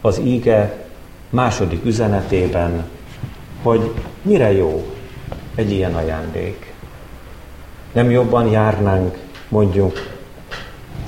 az 0.00 0.18
íge 0.18 0.86
második 1.30 1.84
üzenetében, 1.84 2.84
hogy 3.62 3.94
mire 4.22 4.52
jó 4.52 4.94
egy 5.54 5.70
ilyen 5.70 5.94
ajándék. 5.94 6.72
Nem 7.92 8.10
jobban 8.10 8.50
járnánk 8.50 9.18
mondjuk 9.48 9.98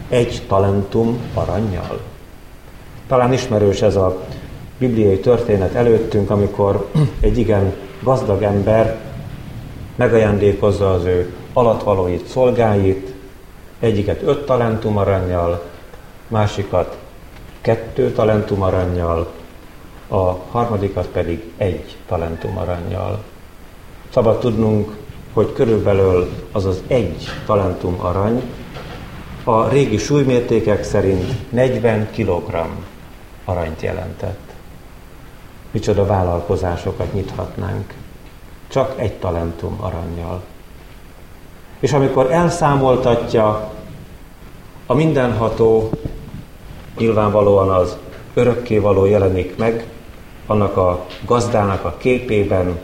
egy 0.08 0.42
talentum 0.48 1.20
aranyjal? 1.35 2.12
Talán 3.12 3.33
ismerős 3.33 3.83
ez 3.83 3.96
a 3.96 4.20
bibliai 4.79 5.18
történet 5.18 5.75
előttünk, 5.75 6.31
amikor 6.31 6.90
egy 7.20 7.38
igen 7.38 7.72
gazdag 8.03 8.42
ember 8.42 8.98
megajándékozza 9.94 10.92
az 10.92 11.05
ő 11.05 11.33
alatvalóit, 11.53 12.27
szolgáit, 12.27 13.14
egyiket 13.81 14.22
öt 14.22 14.46
talentum 14.46 14.96
aranyjal, 14.96 15.62
másikat 16.29 16.98
kettő 17.61 18.11
talentum 18.11 18.62
aranyjal, 18.62 19.33
a 20.09 20.31
harmadikat 20.51 21.07
pedig 21.07 21.53
egy 21.57 21.96
talentum 22.07 22.59
aranyjal. 22.59 23.22
Szabad 24.12 24.38
tudnunk, 24.38 24.96
hogy 25.33 25.53
körülbelül 25.53 26.29
az 26.53 26.64
az 26.64 26.83
egy 26.87 27.25
talentum 27.46 27.96
arany 28.01 28.42
a 29.44 29.68
régi 29.68 29.96
súlymértékek 29.96 30.85
szerint 30.85 31.51
40 31.51 32.09
kg 32.16 32.57
aranyt 33.44 33.83
jelentett. 33.83 34.52
Micsoda 35.70 36.07
vállalkozásokat 36.07 37.12
nyithatnánk 37.12 37.94
csak 38.68 39.00
egy 39.00 39.12
talentum 39.12 39.78
aranyjal. 39.81 40.42
És 41.81 41.92
amikor 41.92 42.31
elszámoltatja 42.31 43.72
a 44.87 44.94
mindenható, 44.94 45.90
nyilvánvalóan 46.98 47.70
az 47.70 47.96
örökkévaló 48.35 49.05
jelenik 49.05 49.57
meg, 49.57 49.87
annak 50.46 50.76
a 50.76 51.07
gazdának 51.26 51.85
a 51.85 51.96
képében, 51.98 52.78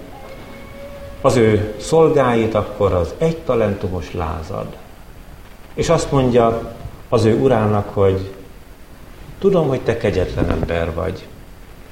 az 1.20 1.36
ő 1.36 1.74
szolgáit, 1.80 2.54
akkor 2.54 2.92
az 2.92 3.14
egy 3.18 3.36
talentumos 3.36 4.12
lázad. 4.12 4.66
És 5.74 5.88
azt 5.88 6.12
mondja 6.12 6.74
az 7.08 7.24
ő 7.24 7.40
urának, 7.40 7.88
hogy 7.92 8.34
tudom, 9.38 9.68
hogy 9.68 9.80
te 9.80 9.96
kegyetlen 9.96 10.50
ember 10.50 10.94
vagy, 10.94 11.26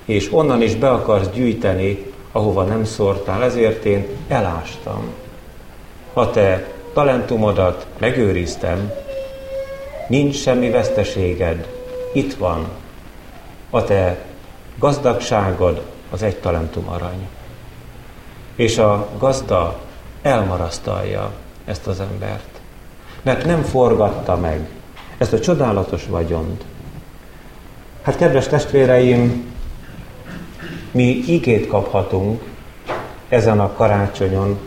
és 0.04 0.32
onnan 0.32 0.62
is 0.62 0.74
be 0.74 0.90
akarsz 0.90 1.28
gyűjteni, 1.28 2.12
ahova 2.32 2.62
nem 2.62 2.85
szórtál, 2.85 3.42
ezért 3.42 3.85
én 3.85 4.06
elástam. 4.28 5.04
Ha 6.12 6.30
te 6.30 6.68
talentumodat 6.92 7.87
megőriztem, 7.98 8.92
nincs 10.09 10.37
semmi 10.37 10.70
veszteséged, 10.70 11.68
itt 12.12 12.35
van. 12.35 12.68
A 13.70 13.85
te 13.85 14.24
gazdagságod 14.78 15.82
az 16.11 16.22
egy 16.22 16.37
talentum 16.37 16.88
arany. 16.88 17.28
És 18.54 18.78
a 18.78 19.09
gazda 19.18 19.78
elmarasztalja 20.22 21.32
ezt 21.64 21.87
az 21.87 22.00
embert. 22.00 22.61
Mert 23.22 23.44
nem 23.44 23.62
forgatta 23.62 24.37
meg 24.37 24.68
ezt 25.18 25.32
a 25.32 25.40
csodálatos 25.40 26.06
vagyont. 26.06 26.64
Hát 28.07 28.16
kedves 28.16 28.47
testvéreim, 28.47 29.45
mi 30.90 31.03
igét 31.27 31.66
kaphatunk 31.66 32.42
ezen 33.29 33.61
a 33.61 33.73
karácsonyon. 33.73 34.59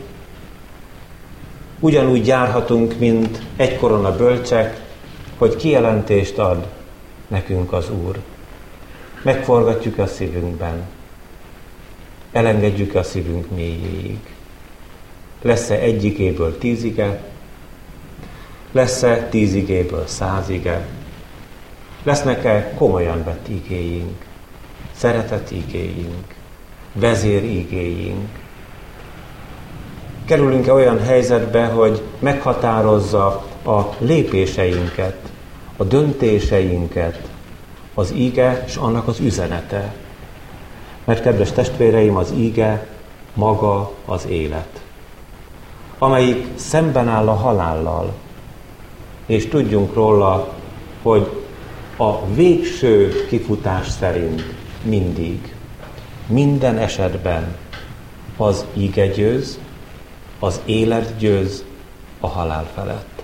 Ugyanúgy 1.80 2.28
járhatunk, 2.28 2.98
mint 2.98 3.42
egy 3.56 3.78
korona 3.78 4.16
bölcsek, 4.16 4.82
hogy 5.38 5.56
kijelentést 5.56 6.38
ad 6.38 6.68
nekünk 7.28 7.74
az 7.74 7.90
Úr. 7.90 8.20
Megforgatjuk 9.22 9.98
a 9.98 10.08
szívünkben. 10.08 10.84
Elengedjük 12.32 12.96
a 12.96 13.04
szívünk 13.04 13.50
mélyéig. 13.56 14.20
Lesz-e 15.42 15.76
egyikéből 15.76 16.58
tízige? 16.58 17.22
Lesz-e 18.72 19.28
tízigéből 19.30 20.08
százige? 20.08 20.99
Lesznek-e 22.04 22.74
komolyan 22.78 23.24
vett 23.24 23.48
igéink? 23.48 24.28
szeretet 25.00 25.52
igéink, 25.52 26.36
vezér 26.94 27.44
igéink. 27.44 28.30
Kerülünk-e 30.26 30.74
olyan 30.74 31.04
helyzetbe, 31.04 31.66
hogy 31.66 32.02
meghatározza 32.20 33.28
a 33.66 33.82
lépéseinket, 33.98 35.18
a 35.78 35.84
döntéseinket, 35.84 37.30
az 37.94 38.14
íge 38.14 38.64
és 38.68 38.76
annak 38.76 39.08
az 39.08 39.20
üzenete. 39.20 39.94
Mert 41.04 41.22
kedves 41.22 41.52
testvéreim, 41.52 42.16
az 42.16 42.32
íge 42.38 42.88
maga 43.34 43.92
az 44.06 44.26
élet, 44.28 44.82
amelyik 45.98 46.48
szemben 46.56 47.08
áll 47.08 47.28
a 47.28 47.34
halállal, 47.34 48.14
és 49.26 49.48
tudjunk 49.48 49.94
róla, 49.94 50.54
hogy 51.02 51.39
a 52.02 52.26
végső 52.34 53.26
kifutás 53.28 53.88
szerint 53.88 54.44
mindig, 54.84 55.56
minden 56.28 56.78
esetben 56.78 57.56
az 58.38 58.66
ige 58.74 59.08
győz, 59.08 59.60
az 60.40 60.62
élet 60.66 61.18
győz 61.18 61.64
a 62.20 62.28
halál 62.28 62.68
felett. 62.76 63.24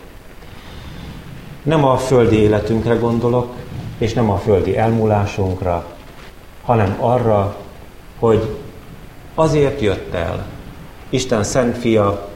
Nem 1.63 1.83
a 1.83 1.97
földi 1.97 2.35
életünkre 2.35 2.95
gondolok, 2.95 3.53
és 3.97 4.13
nem 4.13 4.29
a 4.29 4.38
földi 4.38 4.77
elmúlásunkra, 4.77 5.85
hanem 6.63 6.95
arra, 6.99 7.57
hogy 8.19 8.55
azért 9.35 9.81
jött 9.81 10.13
el 10.13 10.45
Isten 11.09 11.43
Szent 11.43 11.77
Fia 11.77 12.29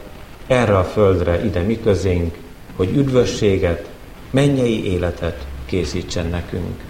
erre 0.48 0.78
a 0.78 0.84
földre, 0.84 1.46
ide 1.46 1.62
mi 1.62 1.80
közénk, 1.80 2.38
hogy 2.76 2.96
üdvösséget, 2.96 3.90
mennyei 4.30 4.92
életet 4.92 5.48
készítsen 5.70 6.26
nekünk. 6.26 6.84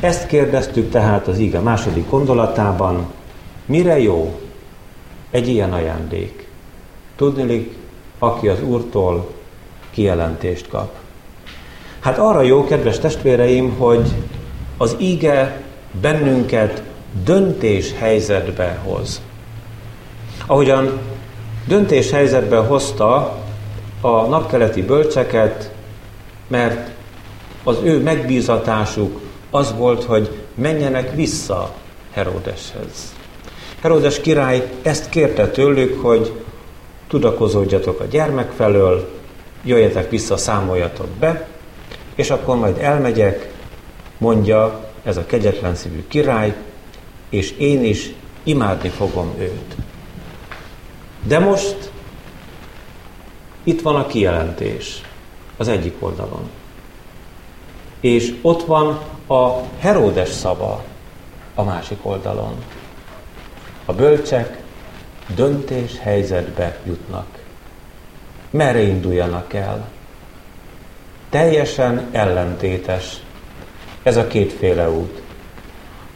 Ezt 0.00 0.26
kérdeztük 0.26 0.90
tehát 0.90 1.26
az 1.28 1.38
ige 1.38 1.60
második 1.60 2.10
gondolatában, 2.10 3.06
mire 3.66 3.98
jó 4.00 4.40
egy 5.30 5.48
ilyen 5.48 5.72
ajándék? 5.72 6.48
Tudnilik, 7.16 7.76
aki 8.18 8.48
az 8.48 8.62
Úrtól 8.62 9.30
kijelentést 9.90 10.68
kap. 10.68 10.94
Hát 12.00 12.18
arra 12.18 12.42
jó, 12.42 12.64
kedves 12.64 12.98
testvéreim, 12.98 13.74
hogy 13.78 14.12
az 14.76 14.96
ige 14.98 15.62
bennünket 16.00 16.82
döntés 17.24 17.92
helyzetbe 17.98 18.80
hoz. 18.84 19.22
Ahogyan 20.46 20.98
döntés 21.66 22.10
helyzetbe 22.10 22.56
hozta 22.56 23.38
a 24.00 24.26
napkeleti 24.26 24.82
bölcseket, 24.82 25.72
mert 26.46 26.93
az 27.64 27.76
ő 27.82 28.02
megbízatásuk 28.02 29.20
az 29.50 29.74
volt, 29.76 30.04
hogy 30.04 30.30
menjenek 30.54 31.14
vissza 31.14 31.74
Heródeshez. 32.12 33.14
Heródes 33.80 34.20
király 34.20 34.70
ezt 34.82 35.08
kérte 35.08 35.48
tőlük, 35.48 36.02
hogy 36.02 36.32
tudakozódjatok 37.08 38.00
a 38.00 38.04
gyermek 38.04 38.50
felől, 38.50 39.08
jöjjetek 39.64 40.10
vissza, 40.10 40.36
számoljatok 40.36 41.08
be, 41.08 41.48
és 42.14 42.30
akkor 42.30 42.56
majd 42.56 42.78
elmegyek, 42.78 43.52
mondja 44.18 44.90
ez 45.02 45.16
a 45.16 45.26
kegyetlen 45.26 45.74
szívű 45.74 46.04
király, 46.08 46.54
és 47.28 47.54
én 47.58 47.84
is 47.84 48.12
imádni 48.42 48.88
fogom 48.88 49.34
őt. 49.38 49.76
De 51.22 51.38
most 51.38 51.90
itt 53.62 53.80
van 53.80 53.94
a 53.94 54.06
kijelentés 54.06 55.00
az 55.56 55.68
egyik 55.68 55.94
oldalon. 55.98 56.50
És 58.04 58.34
ott 58.42 58.64
van 58.64 59.00
a 59.26 59.60
Heródes 59.78 60.28
szava 60.28 60.84
a 61.54 61.62
másik 61.62 61.98
oldalon. 62.02 62.54
A 63.84 63.92
bölcsek 63.92 64.62
döntés 65.34 65.98
helyzetbe 66.00 66.78
jutnak. 66.86 67.26
Merre 68.50 68.80
induljanak 68.80 69.52
el? 69.52 69.88
Teljesen 71.30 72.08
ellentétes 72.12 73.22
ez 74.02 74.16
a 74.16 74.26
kétféle 74.26 74.90
út. 74.90 75.22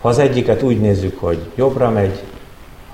Ha 0.00 0.08
az 0.08 0.18
egyiket 0.18 0.62
úgy 0.62 0.80
nézzük, 0.80 1.20
hogy 1.20 1.50
jobbra 1.54 1.90
megy, 1.90 2.22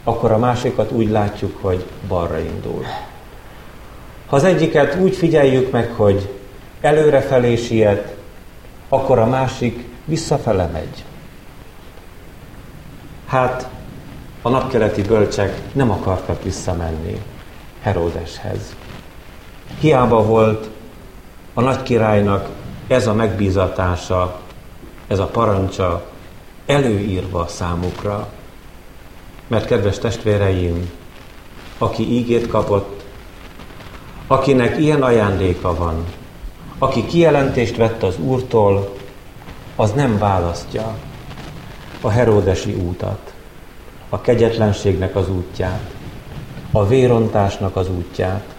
akkor 0.05 0.33
a 0.33 0.39
másikat 0.39 0.93
úgy 0.93 1.11
látjuk, 1.11 1.59
hogy 1.61 1.85
balra 2.09 2.39
indul. 2.39 2.85
Ha 4.27 4.37
az 4.37 4.45
egyiket 4.45 4.97
úgy 5.01 5.17
figyeljük 5.17 5.71
meg, 5.71 5.93
hogy 5.93 6.29
előrefelé 6.81 7.57
siet, 7.57 8.13
akkor 8.88 9.18
a 9.18 9.27
másik 9.27 9.88
visszafele 10.05 10.66
megy. 10.66 11.05
Hát 13.27 13.68
a 14.42 14.49
napkeleti 14.49 15.03
bölcsek 15.03 15.61
nem 15.73 15.90
akartak 15.90 16.42
visszamenni 16.42 17.20
Heródeshez. 17.81 18.77
Hiába 19.81 20.23
volt 20.23 20.68
a 21.55 21.61
nagy 21.61 21.83
királynak 21.83 22.49
ez 22.87 23.07
a 23.07 23.14
megbízatása, 23.14 24.40
ez 25.07 25.18
a 25.18 25.27
parancsa 25.27 26.07
előírva 26.66 27.47
számukra. 27.47 28.29
Mert 29.47 29.66
kedves 29.66 29.99
testvéreim, 29.99 30.90
aki 31.79 32.12
ígét 32.12 32.47
kapott, 32.47 33.05
akinek 34.27 34.79
ilyen 34.79 35.03
ajándéka 35.03 35.75
van, 35.75 36.05
aki 36.79 37.07
kijelentést 37.07 37.77
vett 37.77 38.03
az 38.03 38.19
Úrtól, 38.19 38.93
az 39.77 39.93
nem 39.93 40.19
választja 40.19 40.97
a 42.01 42.09
heródesi 42.09 42.75
útat, 42.75 43.35
a 44.09 44.21
kegyetlenségnek 44.21 45.17
az 45.17 45.31
útját, 45.31 45.95
a 46.73 46.87
vérontásnak 46.87 47.77
az 47.77 47.89
útját, 47.89 48.55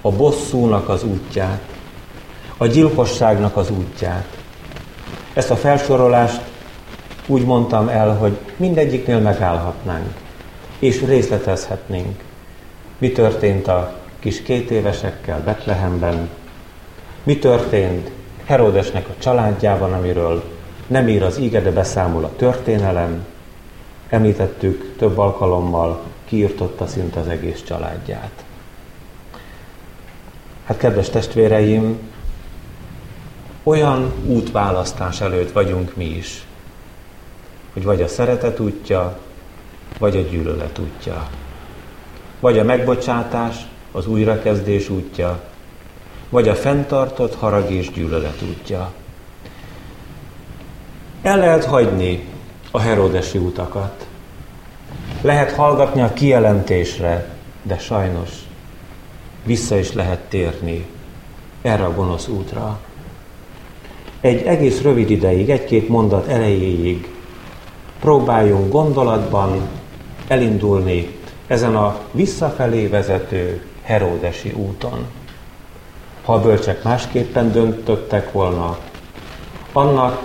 a 0.00 0.10
bosszúnak 0.10 0.88
az 0.88 1.04
útját, 1.04 1.62
a 2.56 2.66
gyilkosságnak 2.66 3.56
az 3.56 3.70
útját. 3.70 4.26
Ezt 5.34 5.50
a 5.50 5.56
felsorolást 5.56 6.40
úgy 7.26 7.44
mondtam 7.44 7.88
el, 7.88 8.16
hogy 8.16 8.38
mindegyiknél 8.56 9.18
megállhatnánk, 9.18 10.14
és 10.78 11.02
részletezhetnénk. 11.02 12.22
Mi 12.98 13.12
történt 13.12 13.68
a 13.68 13.94
kis 14.18 14.42
két 14.42 14.70
évesekkel 14.70 15.42
Betlehemben, 15.44 16.28
mi 17.26 17.38
történt 17.38 18.10
Herodesnek 18.44 19.08
a 19.08 19.14
családjában, 19.18 19.92
amiről 19.92 20.42
nem 20.86 21.08
ír 21.08 21.22
az 21.22 21.38
íge, 21.38 21.60
de 21.60 21.70
beszámol 21.70 22.24
a 22.24 22.36
történelem. 22.36 23.26
Említettük 24.08 24.96
több 24.98 25.18
alkalommal, 25.18 26.02
kiirtotta 26.24 26.86
szinte 26.86 27.20
az 27.20 27.28
egész 27.28 27.62
családját. 27.62 28.44
Hát 30.64 30.76
kedves 30.76 31.10
testvéreim, 31.10 31.98
olyan 33.62 34.12
útválasztás 34.26 35.20
előtt 35.20 35.52
vagyunk 35.52 35.96
mi 35.96 36.04
is, 36.04 36.46
hogy 37.72 37.84
vagy 37.84 38.02
a 38.02 38.08
szeretet 38.08 38.60
útja, 38.60 39.18
vagy 39.98 40.16
a 40.16 40.20
gyűlölet 40.20 40.78
útja. 40.78 41.28
Vagy 42.40 42.58
a 42.58 42.64
megbocsátás, 42.64 43.56
az 43.92 44.06
újrakezdés 44.06 44.88
útja, 44.88 45.40
vagy 46.28 46.48
a 46.48 46.54
fenntartott 46.54 47.34
harag 47.34 47.70
és 47.70 47.90
gyűlölet 47.90 48.42
útja. 48.42 48.92
El 51.22 51.38
lehet 51.38 51.64
hagyni 51.64 52.24
a 52.70 52.80
heródesi 52.80 53.38
utakat. 53.38 54.06
Lehet 55.20 55.52
hallgatni 55.52 56.00
a 56.00 56.12
kijelentésre, 56.12 57.34
de 57.62 57.78
sajnos 57.78 58.30
vissza 59.44 59.78
is 59.78 59.92
lehet 59.92 60.20
térni 60.20 60.86
erre 61.62 61.84
a 61.84 61.94
gonosz 61.94 62.28
útra. 62.28 62.78
Egy 64.20 64.42
egész 64.42 64.82
rövid 64.82 65.10
ideig, 65.10 65.50
egy-két 65.50 65.88
mondat 65.88 66.28
elejéig 66.28 67.08
próbáljunk 68.00 68.72
gondolatban 68.72 69.68
elindulni 70.28 71.18
ezen 71.46 71.76
a 71.76 72.00
visszafelé 72.12 72.86
vezető 72.86 73.66
Heródesi 73.82 74.52
úton. 74.52 75.06
Ha 76.26 76.32
a 76.32 76.40
bölcsek 76.40 76.82
másképpen 76.82 77.52
döntöttek 77.52 78.32
volna, 78.32 78.78
annak 79.72 80.22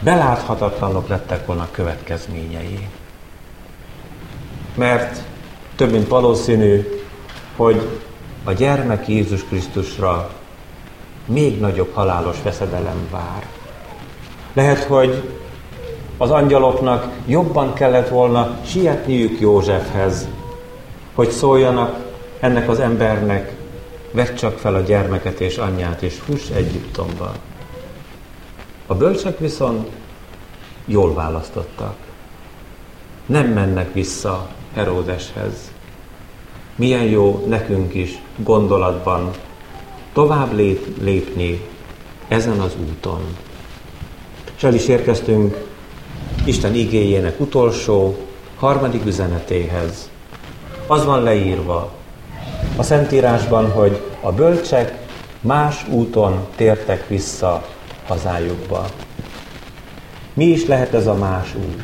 beláthatatlanok 0.00 1.08
lettek 1.08 1.46
volna 1.46 1.62
a 1.62 1.68
következményei. 1.70 2.88
Mert 4.74 5.22
több 5.76 5.90
mint 5.90 6.08
valószínű, 6.08 6.88
hogy 7.56 8.00
a 8.44 8.52
gyermek 8.52 9.08
Jézus 9.08 9.44
Krisztusra 9.44 10.30
még 11.26 11.60
nagyobb 11.60 11.94
halálos 11.94 12.42
veszedelem 12.42 13.08
vár. 13.10 13.46
Lehet, 14.52 14.82
hogy 14.82 15.22
az 16.16 16.30
angyaloknak 16.30 17.12
jobban 17.26 17.74
kellett 17.74 18.08
volna 18.08 18.58
sietniük 18.64 19.40
Józsefhez, 19.40 20.28
hogy 21.14 21.30
szóljanak 21.30 21.96
ennek 22.40 22.68
az 22.68 22.80
embernek, 22.80 23.57
vedd 24.10 24.34
csak 24.34 24.58
fel 24.58 24.74
a 24.74 24.80
gyermeket 24.80 25.40
és 25.40 25.56
anyját, 25.56 26.02
és 26.02 26.14
fuss 26.14 26.50
Egyiptomba. 26.50 27.34
A 28.86 28.94
bölcsek 28.94 29.38
viszont 29.38 29.88
jól 30.84 31.14
választottak. 31.14 31.96
Nem 33.26 33.46
mennek 33.46 33.92
vissza 33.92 34.48
Heródeshez. 34.74 35.72
Milyen 36.76 37.04
jó 37.04 37.44
nekünk 37.48 37.94
is 37.94 38.22
gondolatban 38.36 39.30
tovább 40.12 40.52
lép, 40.52 41.02
lépni 41.02 41.60
ezen 42.28 42.60
az 42.60 42.76
úton. 42.88 43.36
És 44.56 44.62
el 44.62 44.74
is 44.74 44.88
érkeztünk 44.88 45.66
Isten 46.44 46.74
igéjének 46.74 47.40
utolsó, 47.40 48.16
harmadik 48.56 49.06
üzenetéhez. 49.06 50.10
Az 50.86 51.04
van 51.04 51.22
leírva 51.22 51.97
a 52.78 52.82
Szentírásban, 52.82 53.70
hogy 53.70 54.00
a 54.20 54.32
bölcsek 54.32 54.98
más 55.40 55.86
úton 55.88 56.46
tértek 56.56 57.08
vissza 57.08 57.66
hazájukba. 58.06 58.84
Mi 60.34 60.44
is 60.44 60.66
lehet 60.66 60.94
ez 60.94 61.06
a 61.06 61.14
más 61.14 61.54
út? 61.54 61.82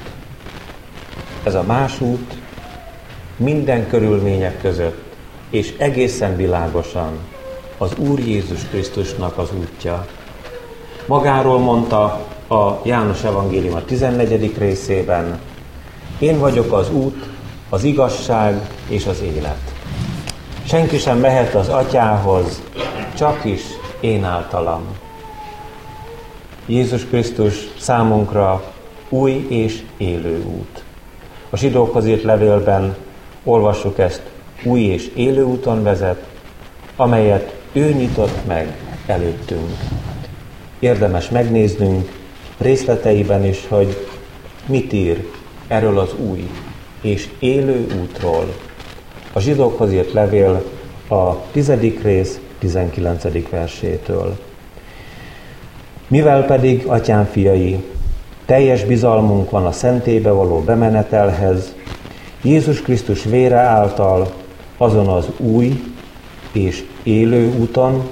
Ez 1.43 1.55
a 1.55 1.63
más 1.63 2.01
út 2.01 2.35
minden 3.37 3.89
körülmények 3.89 4.61
között, 4.61 5.03
és 5.51 5.75
egészen 5.79 6.37
világosan 6.37 7.19
az 7.79 7.91
Úr 7.99 8.19
Jézus 8.19 8.65
Krisztusnak 8.69 9.39
az 9.39 9.49
útja. 9.59 10.07
Magáról 11.07 11.59
mondta 11.59 12.27
a 12.49 12.81
János 12.85 13.25
Evangélium 13.25 13.75
a 13.75 13.85
14. 13.85 14.59
részében, 14.59 15.39
én 16.19 16.39
vagyok 16.39 16.73
az 16.73 16.91
út, 16.91 17.29
az 17.69 17.85
igazság 17.85 18.71
és 18.89 19.07
az 19.07 19.21
élet. 19.21 19.74
Senki 20.67 20.99
sem 20.99 21.19
mehet 21.19 21.55
az 21.55 21.69
atyához, 21.69 22.63
csak 23.17 23.45
is 23.45 23.63
én 24.01 24.25
általam. 24.25 24.83
Jézus 26.67 27.05
Krisztus 27.05 27.55
számunkra 27.79 28.73
új 29.09 29.47
és 29.49 29.83
élő 29.97 30.45
út. 30.45 30.85
A 31.51 31.57
zsidókhoz 31.57 32.07
írt 32.07 32.23
levélben 32.23 32.97
olvassuk 33.45 33.99
ezt, 33.99 34.23
új 34.65 34.81
és 34.81 35.11
élő 35.15 35.43
úton 35.43 35.83
vezet, 35.83 36.25
amelyet 36.97 37.55
ő 37.73 37.93
nyitott 37.93 38.47
meg 38.47 38.77
előttünk. 39.07 39.77
Érdemes 40.79 41.29
megnéznünk 41.29 42.11
részleteiben 42.59 43.45
is, 43.45 43.67
hogy 43.69 44.07
mit 44.67 44.93
ír 44.93 45.29
erről 45.69 45.99
az 45.99 46.15
új 46.19 46.51
és 47.01 47.29
élő 47.39 47.87
útról. 48.03 48.55
A 49.37 49.41
zsidókhoz 49.41 49.93
írt 49.93 50.13
levél 50.13 50.63
a 51.09 51.51
tizedik 51.51 52.03
rész 52.03 52.41
19. 52.59 53.49
versétől. 53.51 54.39
Mivel 56.09 56.45
pedig, 56.45 56.87
atyám 56.87 57.25
fiai, 57.25 57.85
teljes 58.47 58.85
bizalmunk 58.85 59.51
van 59.51 59.67
a 59.67 59.73
szentébe 59.73 60.31
való 60.31 60.61
bemenetelhez, 60.61 61.75
Jézus 62.43 62.83
Krisztus 62.83 63.25
vére 63.25 63.59
által 63.59 64.33
azon 64.77 65.07
az 65.07 65.27
új 65.37 65.83
és 66.53 66.85
élő 67.03 67.55
úton, 67.59 68.09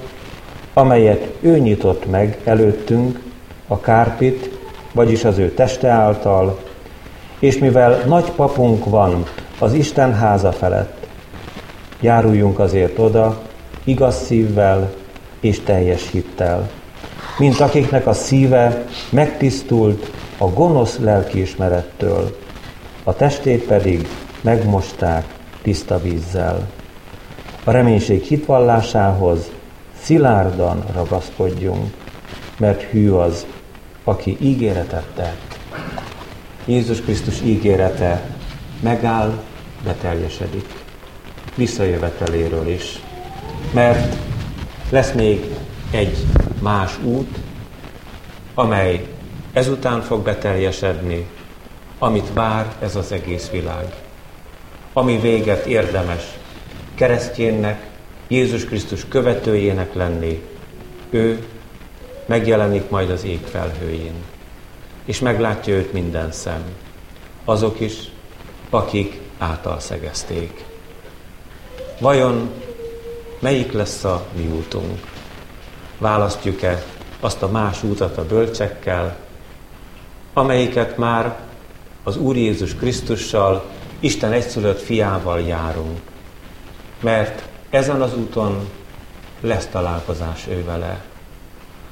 amelyet 0.75 1.29
ő 1.41 1.59
nyitott 1.59 2.11
meg 2.11 2.39
előttünk, 2.45 3.21
a 3.67 3.81
kárpit, 3.81 4.59
vagyis 4.93 5.25
az 5.25 5.39
ő 5.39 5.51
teste 5.51 5.89
által, 5.89 6.59
és 7.39 7.59
mivel 7.59 8.03
nagy 8.07 8.31
papunk 8.31 8.85
van 8.85 9.25
az 9.59 9.73
Isten 9.73 10.15
háza 10.15 10.53
felett, 10.53 11.02
járuljunk 12.03 12.59
azért 12.59 12.99
oda 12.99 13.43
igaz 13.85 14.25
szívvel 14.25 14.93
és 15.41 15.61
teljes 15.61 16.11
hittel, 16.11 16.71
mint 17.38 17.61
akiknek 17.61 18.07
a 18.07 18.12
szíve 18.12 18.85
megtisztult 19.11 20.11
a 20.38 20.47
gonosz 20.47 20.99
lelkiismerettől, 20.99 22.37
a 23.05 23.15
testét 23.15 23.67
pedig 23.67 24.09
megmosták 24.41 25.25
tiszta 25.62 26.01
vízzel. 26.01 26.69
A 27.65 27.71
reménység 27.71 28.23
hitvallásához 28.23 29.51
szilárdan 30.03 30.85
ragaszkodjunk, 30.95 31.95
mert 32.59 32.83
hű 32.83 33.11
az, 33.11 33.47
aki 34.05 34.37
ígéretet 34.41 35.07
tett. 35.15 35.59
Jézus 36.65 37.01
Krisztus 37.01 37.41
ígérete 37.41 38.23
megáll, 38.81 39.33
beteljesedik. 39.85 40.69
Visszajöveteléről 41.55 42.69
is. 42.69 43.01
Mert 43.73 44.17
lesz 44.91 45.12
még 45.12 45.45
egy 45.91 46.17
más 46.61 46.99
út, 47.05 47.38
amely 48.55 49.07
ezután 49.53 50.01
fog 50.01 50.23
beteljesedni, 50.23 51.27
amit 51.99 52.33
vár 52.33 52.77
ez 52.81 52.97
az 52.97 53.12
egész 53.12 53.51
világ. 53.51 53.95
Ami 54.93 55.19
véget 55.19 55.67
érdemes 55.67 56.23
keresztjénnek, 56.95 57.87
Jézus 58.29 58.65
Krisztus 58.65 59.09
követőjének 59.09 59.95
lenni, 59.95 60.43
ő 61.11 61.47
megjelenik 62.27 62.91
majd 62.91 63.11
az 63.11 63.25
ég 63.25 63.41
felhőjén, 63.45 64.15
és 65.05 65.21
meglátja 65.21 65.75
őt 65.75 65.93
minden 65.93 66.33
szem, 66.33 66.62
azok 67.45 67.81
is, 67.81 67.95
akik 68.71 69.21
által 69.38 69.81
szegezték. 69.81 70.65
Vajon 72.03 72.51
melyik 73.38 73.73
lesz 73.73 74.05
a 74.05 74.27
mi 74.37 74.49
útunk? 74.49 74.99
Választjuk-e 75.99 76.85
azt 77.21 77.43
a 77.43 77.49
más 77.49 77.83
útat 77.83 78.19
a 78.19 78.27
bölcsekkel, 78.27 79.17
amelyiket 80.33 80.97
már 80.97 81.38
az 82.03 82.17
Úr 82.17 82.37
Jézus 82.37 82.75
Krisztussal, 82.75 83.65
Isten 84.01 84.33
egyszülött 84.33 84.81
fiával 84.81 85.41
járunk. 85.41 86.01
Mert 87.01 87.43
ezen 87.71 88.03
az 88.03 88.17
úton 88.17 88.69
lesz 89.41 89.67
találkozás 89.67 90.47
ő 90.49 90.65
vele. 90.65 91.05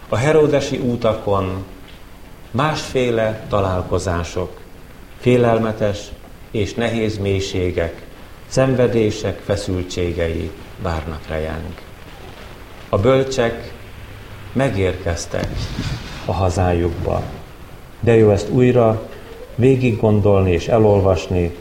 A 0.09 0.16
Heródesi 0.16 0.79
útakon 0.79 1.64
másféle 2.51 3.46
találkozások, 3.49 4.61
félelmetes 5.20 5.99
és 6.51 6.75
nehéz 6.75 7.18
mélységek, 7.18 8.09
szenvedések, 8.51 9.41
feszültségei 9.45 10.51
várnak 10.83 11.27
rejánk. 11.29 11.83
A 12.89 12.99
bölcsek 12.99 13.73
megérkeztek 14.53 15.49
a 16.25 16.33
hazájukba. 16.33 17.23
De 18.01 18.15
jó 18.15 18.31
ezt 18.31 18.51
újra 18.51 19.09
végig 19.55 20.01
gondolni 20.01 20.51
és 20.51 20.69
elolvasni. 20.69 21.57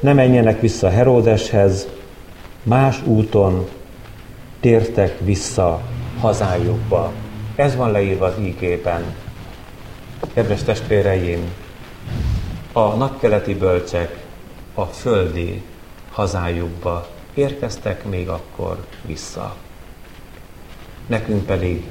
Ne 0.00 0.12
menjenek 0.12 0.60
vissza 0.60 0.90
Heródeshez, 0.90 1.88
más 2.62 3.02
úton 3.04 3.68
tértek 4.60 5.18
vissza 5.20 5.80
hazájukba. 6.20 7.12
Ez 7.56 7.76
van 7.76 7.90
leírva 7.90 8.26
az 8.26 8.34
ígében. 8.40 9.04
Kedves 10.34 10.62
testvéreim, 10.62 11.52
a 12.72 12.80
napkeleti 12.80 13.54
bölcsek 13.54 14.26
a 14.78 14.86
földi 14.86 15.62
hazájukba 16.12 17.08
érkeztek 17.34 18.04
még 18.04 18.28
akkor 18.28 18.86
vissza. 19.02 19.56
Nekünk 21.06 21.46
pedig 21.46 21.84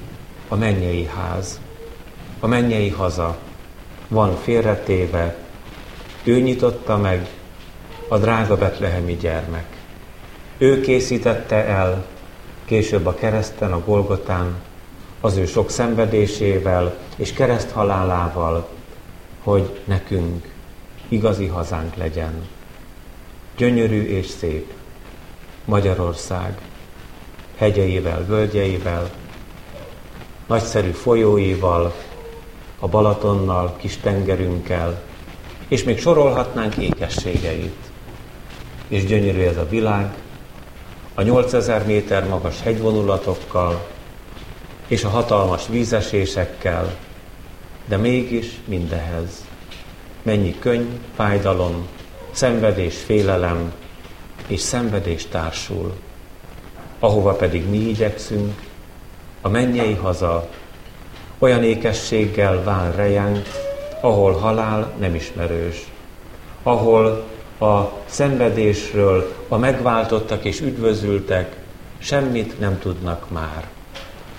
a 0.48 0.56
mennyei 0.56 1.06
ház, 1.06 1.60
a 2.40 2.48
mennyei 2.48 2.90
haza 2.90 3.38
van 4.08 4.36
félretéve, 4.36 5.36
ő 6.24 6.40
nyitotta 6.40 6.98
meg 6.98 7.30
a 8.08 8.18
drága 8.18 8.58
betlehemi 8.58 9.16
gyermek. 9.16 9.66
Ő 10.58 10.82
készítette 10.82 11.66
el 11.66 12.06
később 12.66 13.06
a 13.06 13.16
kereszten, 13.16 13.72
a 13.72 13.84
Golgotán, 13.86 14.56
az 15.22 15.38
ő 15.38 15.46
sok 15.46 15.70
szenvedésével 15.70 16.98
és 17.16 17.34
kereszthalálával, 17.34 18.70
hogy 19.44 19.82
nekünk 19.86 20.54
igazi 21.08 21.46
hazánk 21.46 21.96
legyen. 21.96 22.56
Gyönyörű 23.58 24.04
és 24.04 24.26
szép. 24.26 24.74
Magyarország, 25.66 26.58
hegyeivel, 27.56 28.26
völgyeivel, 28.26 29.10
nagyszerű 30.48 30.90
folyóival, 30.90 31.94
a 32.80 32.88
Balatonnal, 32.88 33.76
kis 33.78 33.98
tengerünkkel, 33.98 35.02
és 35.68 35.84
még 35.84 36.00
sorolhatnánk 36.00 36.76
ékességeit. 36.76 37.92
És 38.88 39.06
gyönyörű 39.06 39.42
ez 39.42 39.58
a 39.58 39.68
világ, 39.70 40.14
a 41.14 41.22
8000 41.22 41.86
méter 41.86 42.28
magas 42.28 42.62
hegyvonulatokkal, 42.62 43.88
és 44.88 45.04
a 45.04 45.10
hatalmas 45.10 45.68
vízesésekkel, 45.68 46.98
de 47.86 47.98
mégis 47.98 48.60
mindehez. 48.66 49.46
Mennyi 50.22 50.60
könny, 50.60 51.00
fájdalom, 51.16 51.88
szenvedés, 52.38 52.98
félelem 52.98 53.74
és 54.48 54.60
szenvedés 54.60 55.26
társul, 55.26 55.94
ahova 57.00 57.34
pedig 57.34 57.70
mi 57.70 57.78
igyekszünk, 57.78 58.54
a 59.42 59.50
mennyei 59.50 59.94
haza 59.94 60.50
olyan 61.38 61.64
ékességgel 61.64 62.64
vár 62.64 62.96
rejánk, 62.96 63.48
ahol 64.02 64.34
halál 64.34 64.94
nem 65.00 65.16
ismerős, 65.16 65.88
ahol 66.64 67.24
a 67.60 67.84
szenvedésről 68.06 69.34
a 69.48 69.58
megváltottak 69.58 70.44
és 70.44 70.62
üdvözültek 70.62 71.56
semmit 71.98 72.60
nem 72.60 72.80
tudnak 72.80 73.30
már. 73.30 73.68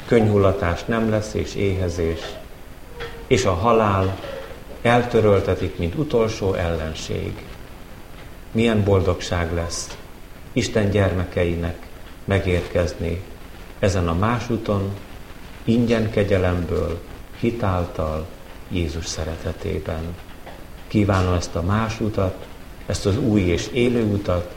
Könyhullatás 0.07 0.85
nem 0.85 1.11
lesz 1.11 1.35
és 1.35 1.55
éhezés, 1.55 2.21
és 3.27 3.45
a 3.45 3.55
halál 3.55 4.19
eltöröltetik, 4.83 5.79
mint 5.79 5.95
utolsó 5.95 6.55
ellenség. 6.55 7.48
Milyen 8.53 8.85
boldogság 8.85 9.55
lesz 9.55 9.97
Isten 10.53 10.91
gyermekeinek 10.91 11.87
megérkezni 12.25 13.23
ezen 13.79 14.09
a 14.09 14.15
más 14.15 14.51
úton, 14.51 14.93
ingyen 15.65 16.11
kegyelemből, 16.11 17.01
hitáltal, 17.41 18.27
Jézus 18.69 19.07
szeretetében. 19.07 20.15
Kívánom 20.87 21.35
ezt 21.35 21.55
a 21.55 21.63
más 21.63 22.01
utat, 22.01 22.47
ezt 22.87 23.07
az 23.07 23.19
új 23.19 23.41
és 23.41 23.67
élő 23.73 24.03
utat, 24.03 24.55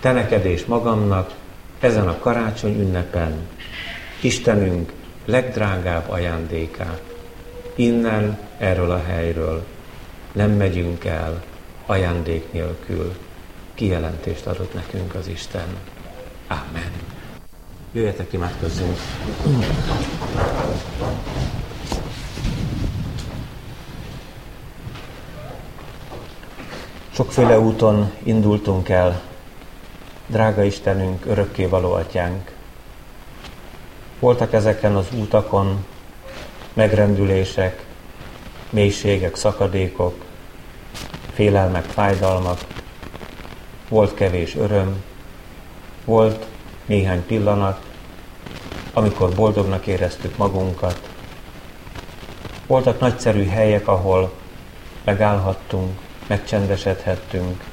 te 0.00 0.12
neked 0.12 0.44
és 0.44 0.64
magamnak 0.64 1.34
ezen 1.80 2.08
a 2.08 2.18
karácsony 2.18 2.80
ünnepen, 2.80 3.48
Istenünk 4.20 4.92
legdrágább 5.24 6.10
ajándékát. 6.10 7.02
Innen, 7.74 8.38
erről 8.58 8.90
a 8.90 9.02
helyről 9.06 9.64
nem 10.32 10.50
megyünk 10.50 11.04
el 11.04 11.42
ajándék 11.86 12.52
nélkül. 12.52 13.16
Kijelentést 13.74 14.46
adott 14.46 14.74
nekünk 14.74 15.14
az 15.14 15.28
Isten. 15.28 15.66
Amen. 16.46 16.90
Jöjjetek, 17.92 18.32
imádkozzunk. 18.32 18.98
Sokféle 27.10 27.58
úton 27.58 28.12
indultunk 28.22 28.88
el, 28.88 29.22
drága 30.26 30.62
Istenünk, 30.62 31.26
örökkévaló 31.26 31.92
atyánk. 31.92 32.52
Voltak 34.18 34.52
ezeken 34.52 34.96
az 34.96 35.06
útakon 35.18 35.84
megrendülések, 36.72 37.84
mélységek, 38.70 39.36
szakadékok, 39.36 40.25
félelmek, 41.36 41.84
fájdalmak, 41.84 42.58
volt 43.88 44.14
kevés 44.14 44.54
öröm, 44.54 45.02
volt 46.04 46.46
néhány 46.86 47.26
pillanat, 47.26 47.80
amikor 48.92 49.34
boldognak 49.34 49.86
éreztük 49.86 50.36
magunkat. 50.36 51.08
Voltak 52.66 53.00
nagyszerű 53.00 53.46
helyek, 53.46 53.88
ahol 53.88 54.32
megállhattunk, 55.04 55.98
megcsendesedhettünk, 56.26 57.64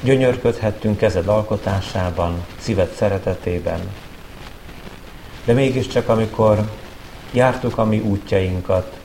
gyönyörködhettünk 0.00 0.96
kezed 0.96 1.28
alkotásában, 1.28 2.44
szíved 2.58 2.92
szeretetében. 2.92 3.80
De 5.44 5.52
mégiscsak, 5.52 6.08
amikor 6.08 6.70
jártuk 7.30 7.78
a 7.78 7.84
mi 7.84 7.98
útjainkat, 7.98 9.00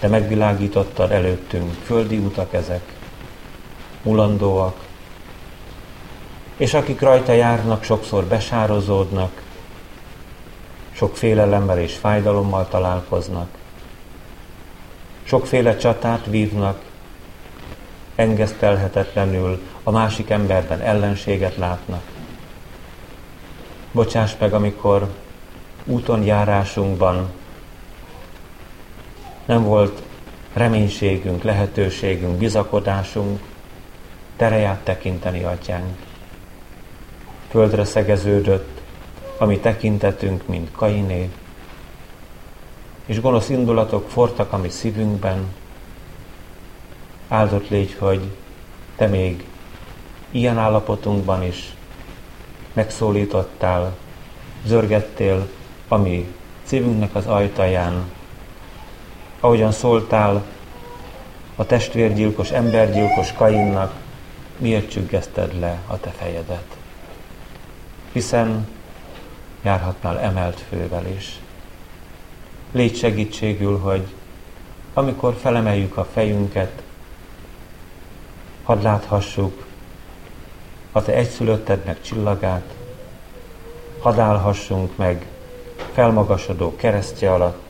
te 0.00 0.08
megvilágítottad 0.08 1.10
előttünk, 1.10 1.72
földi 1.84 2.18
utak 2.18 2.52
ezek, 2.54 2.82
mulandóak, 4.02 4.86
és 6.56 6.74
akik 6.74 7.00
rajta 7.00 7.32
járnak, 7.32 7.82
sokszor 7.82 8.24
besározódnak, 8.24 9.42
sok 10.92 11.16
félelemmel 11.16 11.78
és 11.78 11.94
fájdalommal 11.96 12.68
találkoznak, 12.68 13.48
sokféle 15.22 15.76
csatát 15.76 16.26
vívnak, 16.26 16.82
engesztelhetetlenül 18.14 19.62
a 19.82 19.90
másik 19.90 20.30
emberben 20.30 20.80
ellenséget 20.80 21.56
látnak. 21.56 22.02
Bocsáss 23.92 24.32
meg, 24.38 24.52
amikor 24.54 25.08
úton 25.84 26.22
járásunkban 26.24 27.28
nem 29.48 29.62
volt 29.62 30.02
reménységünk, 30.52 31.42
lehetőségünk, 31.42 32.36
bizakodásunk, 32.36 33.40
tereját 34.36 34.78
tekinteni, 34.78 35.42
atyánk. 35.42 35.96
Földre 37.48 37.84
szegeződött, 37.84 38.80
ami 39.38 39.58
tekintetünk, 39.58 40.46
mint 40.46 40.72
Kainé, 40.72 41.30
és 43.06 43.20
gonosz 43.20 43.48
indulatok 43.48 44.10
fortak 44.10 44.52
a 44.52 44.56
mi 44.56 44.68
szívünkben, 44.68 45.46
áldott 47.28 47.68
légy, 47.68 47.94
hogy 47.98 48.20
te 48.96 49.06
még 49.06 49.44
ilyen 50.30 50.58
állapotunkban 50.58 51.42
is 51.42 51.74
megszólítottál, 52.72 53.96
zörgettél 54.64 55.48
a 55.88 55.96
mi 55.96 56.34
szívünknek 56.62 57.14
az 57.14 57.26
ajtaján, 57.26 58.16
ahogyan 59.40 59.72
szóltál 59.72 60.44
a 61.56 61.66
testvérgyilkos, 61.66 62.50
embergyilkos 62.50 63.32
Kainnak, 63.32 63.94
miért 64.56 64.90
csüggeszted 64.90 65.58
le 65.60 65.78
a 65.86 66.00
te 66.00 66.10
fejedet? 66.10 66.76
Hiszen 68.12 68.68
járhatnál 69.62 70.18
emelt 70.18 70.60
fővel 70.68 71.06
is. 71.06 71.40
Légy 72.72 72.96
segítségül, 72.96 73.78
hogy 73.78 74.06
amikor 74.94 75.34
felemeljük 75.34 75.96
a 75.96 76.04
fejünket, 76.04 76.82
hadd 78.62 78.82
láthassuk 78.82 79.66
a 80.92 81.02
te 81.02 81.12
egyszülöttednek 81.12 82.02
csillagát, 82.02 82.74
hadd 84.00 84.18
állhassunk 84.18 84.96
meg 84.96 85.26
felmagasodó 85.92 86.76
keresztje 86.76 87.32
alatt, 87.32 87.67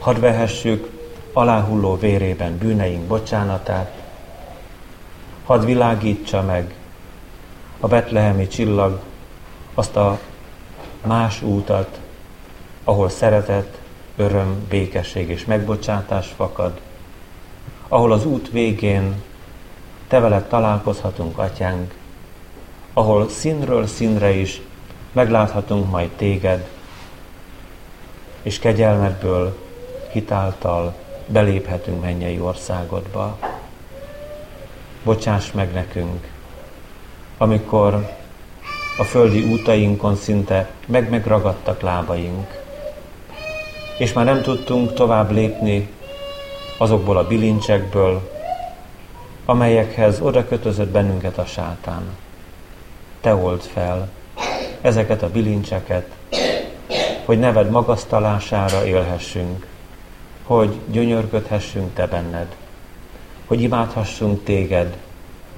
hadd 0.00 0.20
vehessük 0.20 0.90
aláhulló 1.32 1.96
vérében 1.96 2.58
bűneink 2.58 3.02
bocsánatát, 3.02 4.02
hadd 5.44 5.64
világítsa 5.64 6.42
meg 6.42 6.74
a 7.80 7.86
betlehemi 7.86 8.46
csillag 8.48 9.00
azt 9.74 9.96
a 9.96 10.18
más 11.06 11.42
útat, 11.42 12.00
ahol 12.84 13.08
szeretet, 13.08 13.80
öröm, 14.16 14.66
békesség 14.68 15.28
és 15.28 15.44
megbocsátás 15.44 16.26
fakad, 16.36 16.80
ahol 17.88 18.12
az 18.12 18.24
út 18.24 18.50
végén 18.50 19.22
te 20.08 20.18
veled 20.18 20.44
találkozhatunk, 20.44 21.38
atyánk, 21.38 21.94
ahol 22.92 23.28
színről 23.28 23.86
színre 23.86 24.30
is 24.30 24.60
megláthatunk 25.12 25.90
majd 25.90 26.10
téged, 26.10 26.68
és 28.42 28.58
kegyelmedből 28.58 29.68
hitáltal 30.12 30.94
beléphetünk 31.26 32.02
mennyei 32.02 32.40
országodba. 32.40 33.38
Bocsáss 35.02 35.50
meg 35.52 35.72
nekünk, 35.72 36.28
amikor 37.38 38.10
a 38.98 39.04
földi 39.04 39.52
útainkon 39.52 40.16
szinte 40.16 40.70
meg-megragadtak 40.86 41.80
lábaink, 41.80 42.62
és 43.98 44.12
már 44.12 44.24
nem 44.24 44.42
tudtunk 44.42 44.94
tovább 44.94 45.30
lépni 45.30 45.88
azokból 46.78 47.16
a 47.16 47.26
bilincsekből, 47.26 48.30
amelyekhez 49.44 50.20
oda 50.20 50.46
kötözött 50.46 50.88
bennünket 50.88 51.38
a 51.38 51.44
sátán. 51.44 52.02
Te 53.20 53.34
old 53.34 53.60
fel 53.60 54.08
ezeket 54.80 55.22
a 55.22 55.30
bilincseket, 55.30 56.06
hogy 57.24 57.38
neved 57.38 57.70
magasztalására 57.70 58.86
élhessünk, 58.86 59.66
hogy 60.50 60.80
gyönyörködhessünk 60.90 61.94
Te 61.94 62.06
benned, 62.06 62.56
hogy 63.46 63.62
imádhassunk 63.62 64.44
Téged, 64.44 64.96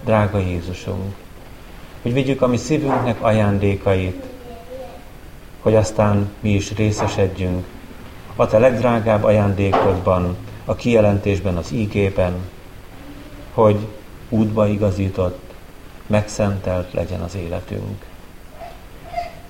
drága 0.05 0.39
Jézusunk, 0.39 1.15
hogy 2.03 2.13
vigyük 2.13 2.43
a 2.43 2.47
mi 2.47 2.57
szívünknek 2.57 3.23
ajándékait, 3.23 4.25
hogy 5.61 5.75
aztán 5.75 6.31
mi 6.41 6.51
is 6.51 6.75
részesedjünk 6.75 7.65
a 8.37 8.47
Te 8.47 8.59
legdrágább 8.59 9.25
ajándékodban, 9.25 10.37
a 10.65 10.75
kijelentésben, 10.75 11.57
az 11.57 11.73
ígében, 11.73 12.35
hogy 13.55 13.79
útba 14.29 14.67
igazított, 14.67 15.55
megszentelt 16.07 16.93
legyen 16.93 17.21
az 17.21 17.35
életünk. 17.35 18.05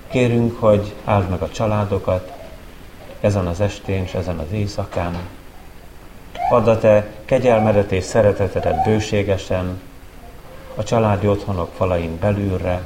Kérünk, 0.09 0.59
hogy 0.59 0.93
áld 1.03 1.29
meg 1.29 1.41
a 1.41 1.49
családokat 1.49 2.32
ezen 3.23 3.47
az 3.47 3.61
estén 3.61 4.03
és 4.03 4.13
ezen 4.13 4.37
az 4.37 4.51
éjszakán. 4.51 5.17
Add 6.49 6.67
a 6.67 6.77
te 6.77 7.07
kegyelmedet 7.25 7.91
és 7.91 8.03
szeretetedet 8.03 8.83
bőségesen 8.83 9.81
a 10.75 10.83
családi 10.83 11.27
otthonok 11.27 11.71
falain 11.75 12.19
belülre. 12.19 12.81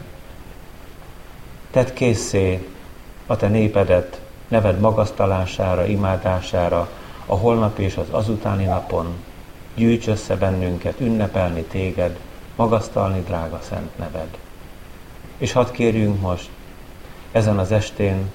Tedd 1.71 1.93
készé 1.93 2.67
a 3.25 3.35
te 3.35 3.47
népedet 3.47 4.21
neved 4.47 4.79
magasztalására, 4.79 5.85
imádására 5.85 6.89
a 7.25 7.35
holnap 7.35 7.79
és 7.79 7.97
az 7.97 8.07
azutáni 8.09 8.65
napon, 8.65 9.23
gyűjts 9.75 10.07
össze 10.07 10.35
bennünket 10.35 10.99
ünnepelni 10.99 11.61
téged, 11.61 12.19
magasztalni 12.55 13.23
drága 13.23 13.59
szent 13.69 13.97
neved. 13.97 14.37
És 15.37 15.51
hadd 15.51 15.71
kérjünk 15.71 16.21
most 16.21 16.49
ezen 17.31 17.57
az 17.59 17.71
estén 17.71 18.31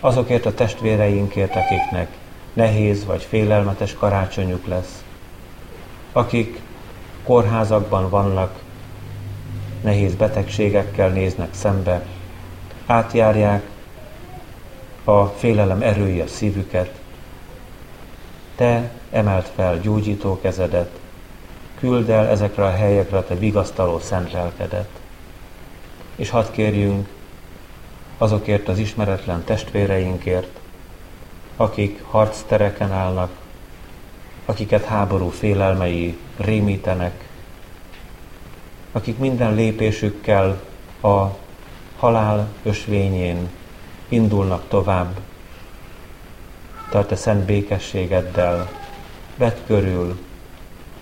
azokért 0.00 0.46
a 0.46 0.54
testvéreinkért, 0.54 1.56
akiknek 1.56 2.08
nehéz 2.52 3.04
vagy 3.04 3.22
félelmetes 3.22 3.94
karácsonyuk 3.94 4.66
lesz, 4.66 5.04
akik 6.12 6.60
kórházakban 7.24 8.10
vannak, 8.10 8.60
nehéz 9.82 10.14
betegségekkel 10.14 11.08
néznek 11.08 11.54
szembe, 11.54 12.06
átjárják 12.86 13.62
a 15.04 15.24
félelem 15.24 15.82
erője 15.82 16.26
szívüket. 16.26 17.00
Te 18.56 18.90
emelt 19.10 19.50
fel 19.54 19.80
gyógyító 19.80 20.40
kezedet, 20.40 20.90
küld 21.78 22.10
el 22.10 22.26
ezekre 22.26 22.64
a 22.64 22.70
helyekre 22.70 23.16
a 23.16 23.24
te 23.24 23.34
vigasztaló 23.34 23.98
szent 23.98 24.32
lelkedet. 24.32 24.88
És 26.16 26.30
hadd 26.30 26.50
kérjünk 26.50 27.08
azokért 28.20 28.68
az 28.68 28.78
ismeretlen 28.78 29.44
testvéreinkért, 29.44 30.60
akik 31.56 32.02
harctereken 32.02 32.92
állnak, 32.92 33.30
akiket 34.44 34.84
háború 34.84 35.28
félelmei 35.28 36.16
rémítenek, 36.36 37.28
akik 38.92 39.18
minden 39.18 39.54
lépésükkel 39.54 40.60
a 41.00 41.26
halál 41.98 42.48
ösvényén 42.62 43.48
indulnak 44.08 44.68
tovább. 44.68 45.20
Tart 46.90 47.10
a 47.12 47.16
szent 47.16 47.44
békességeddel, 47.44 48.70
vedd 49.36 49.56
körül 49.66 50.18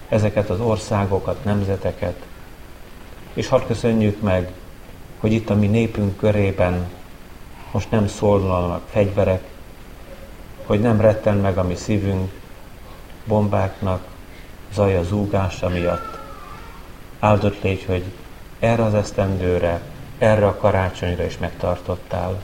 ezeket 0.08 0.50
az 0.50 0.60
országokat, 0.60 1.44
nemzeteket, 1.44 2.16
és 3.34 3.48
hadd 3.48 3.66
köszönjük 3.66 4.20
meg, 4.20 4.52
hogy 5.18 5.32
itt 5.32 5.50
a 5.50 5.54
mi 5.54 5.66
népünk 5.66 6.16
körében 6.16 6.96
most 7.70 7.90
nem 7.90 8.06
szólnak 8.06 8.82
fegyverek, 8.90 9.42
hogy 10.66 10.80
nem 10.80 11.00
retten 11.00 11.36
meg 11.36 11.58
a 11.58 11.62
mi 11.62 11.74
szívünk 11.74 12.32
bombáknak, 13.24 14.06
zaja 14.72 15.02
zúgása 15.02 15.68
miatt. 15.68 16.18
Áldott 17.18 17.62
légy, 17.62 17.84
hogy 17.84 18.04
erre 18.58 18.84
az 18.84 18.94
esztendőre, 18.94 19.80
erre 20.18 20.46
a 20.46 20.56
karácsonyra 20.56 21.24
is 21.24 21.38
megtartottál. 21.38 22.40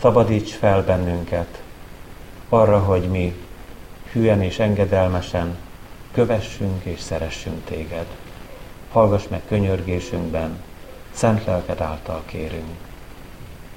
Szabadíts 0.00 0.54
fel 0.54 0.84
bennünket 0.84 1.62
arra, 2.48 2.78
hogy 2.78 3.02
mi 3.02 3.46
hülyen 4.12 4.42
és 4.42 4.58
engedelmesen 4.58 5.56
kövessünk 6.12 6.84
és 6.84 7.00
szeressünk 7.00 7.64
téged. 7.64 8.06
Hallgass 8.92 9.26
meg 9.28 9.42
könyörgésünkben, 9.48 10.62
szent 11.12 11.44
lelked 11.44 11.80
által 11.80 12.22
kérünk. 12.26 12.76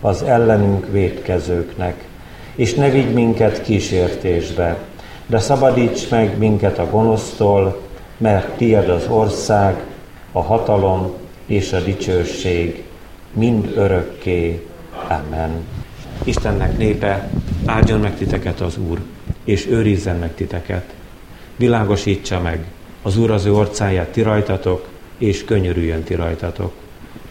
az 0.00 0.22
ellenünk 0.22 0.86
védkezőknek. 0.90 2.04
És 2.54 2.74
ne 2.74 2.90
vigy 2.90 3.12
minket 3.12 3.62
kísértésbe, 3.62 4.78
de 5.26 5.38
szabadíts 5.38 6.10
meg 6.10 6.38
minket 6.38 6.78
a 6.78 6.90
gonosztól, 6.90 7.80
mert 8.16 8.56
tied 8.56 8.88
az 8.88 9.06
ország, 9.08 9.80
a 10.32 10.42
hatalom 10.42 11.12
és 11.46 11.72
a 11.72 11.80
dicsőség 11.80 12.84
mind 13.32 13.72
örökké. 13.76 14.66
Amen. 15.08 15.50
Istennek 16.24 16.78
népe, 16.78 17.30
áldjon 17.64 18.00
meg 18.00 18.16
titeket 18.16 18.60
az 18.60 18.78
Úr, 18.88 19.00
és 19.44 19.66
őrizzen 19.66 20.16
meg 20.16 20.34
titeket. 20.34 20.84
Világosítsa 21.56 22.40
meg 22.40 22.64
az 23.02 23.18
Úr 23.18 23.30
az 23.30 23.44
ő 23.44 23.54
orcáját 23.54 24.08
ti 24.08 24.22
rajtatok, 24.22 24.88
és 25.18 25.44
könyörüljön 25.44 26.02
ti 26.02 26.14
rajtatok. 26.14 26.72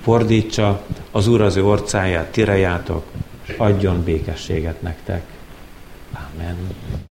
Fordítsa 0.09 0.85
az 1.11 1.27
Úr 1.27 1.41
az 1.41 1.55
ő 1.55 1.65
orcáját 1.65 2.31
ti 2.31 2.43
rejátok, 2.43 3.05
és 3.45 3.53
adjon 3.57 4.03
békességet 4.03 4.81
nektek. 4.81 5.23
Amen. 6.13 6.57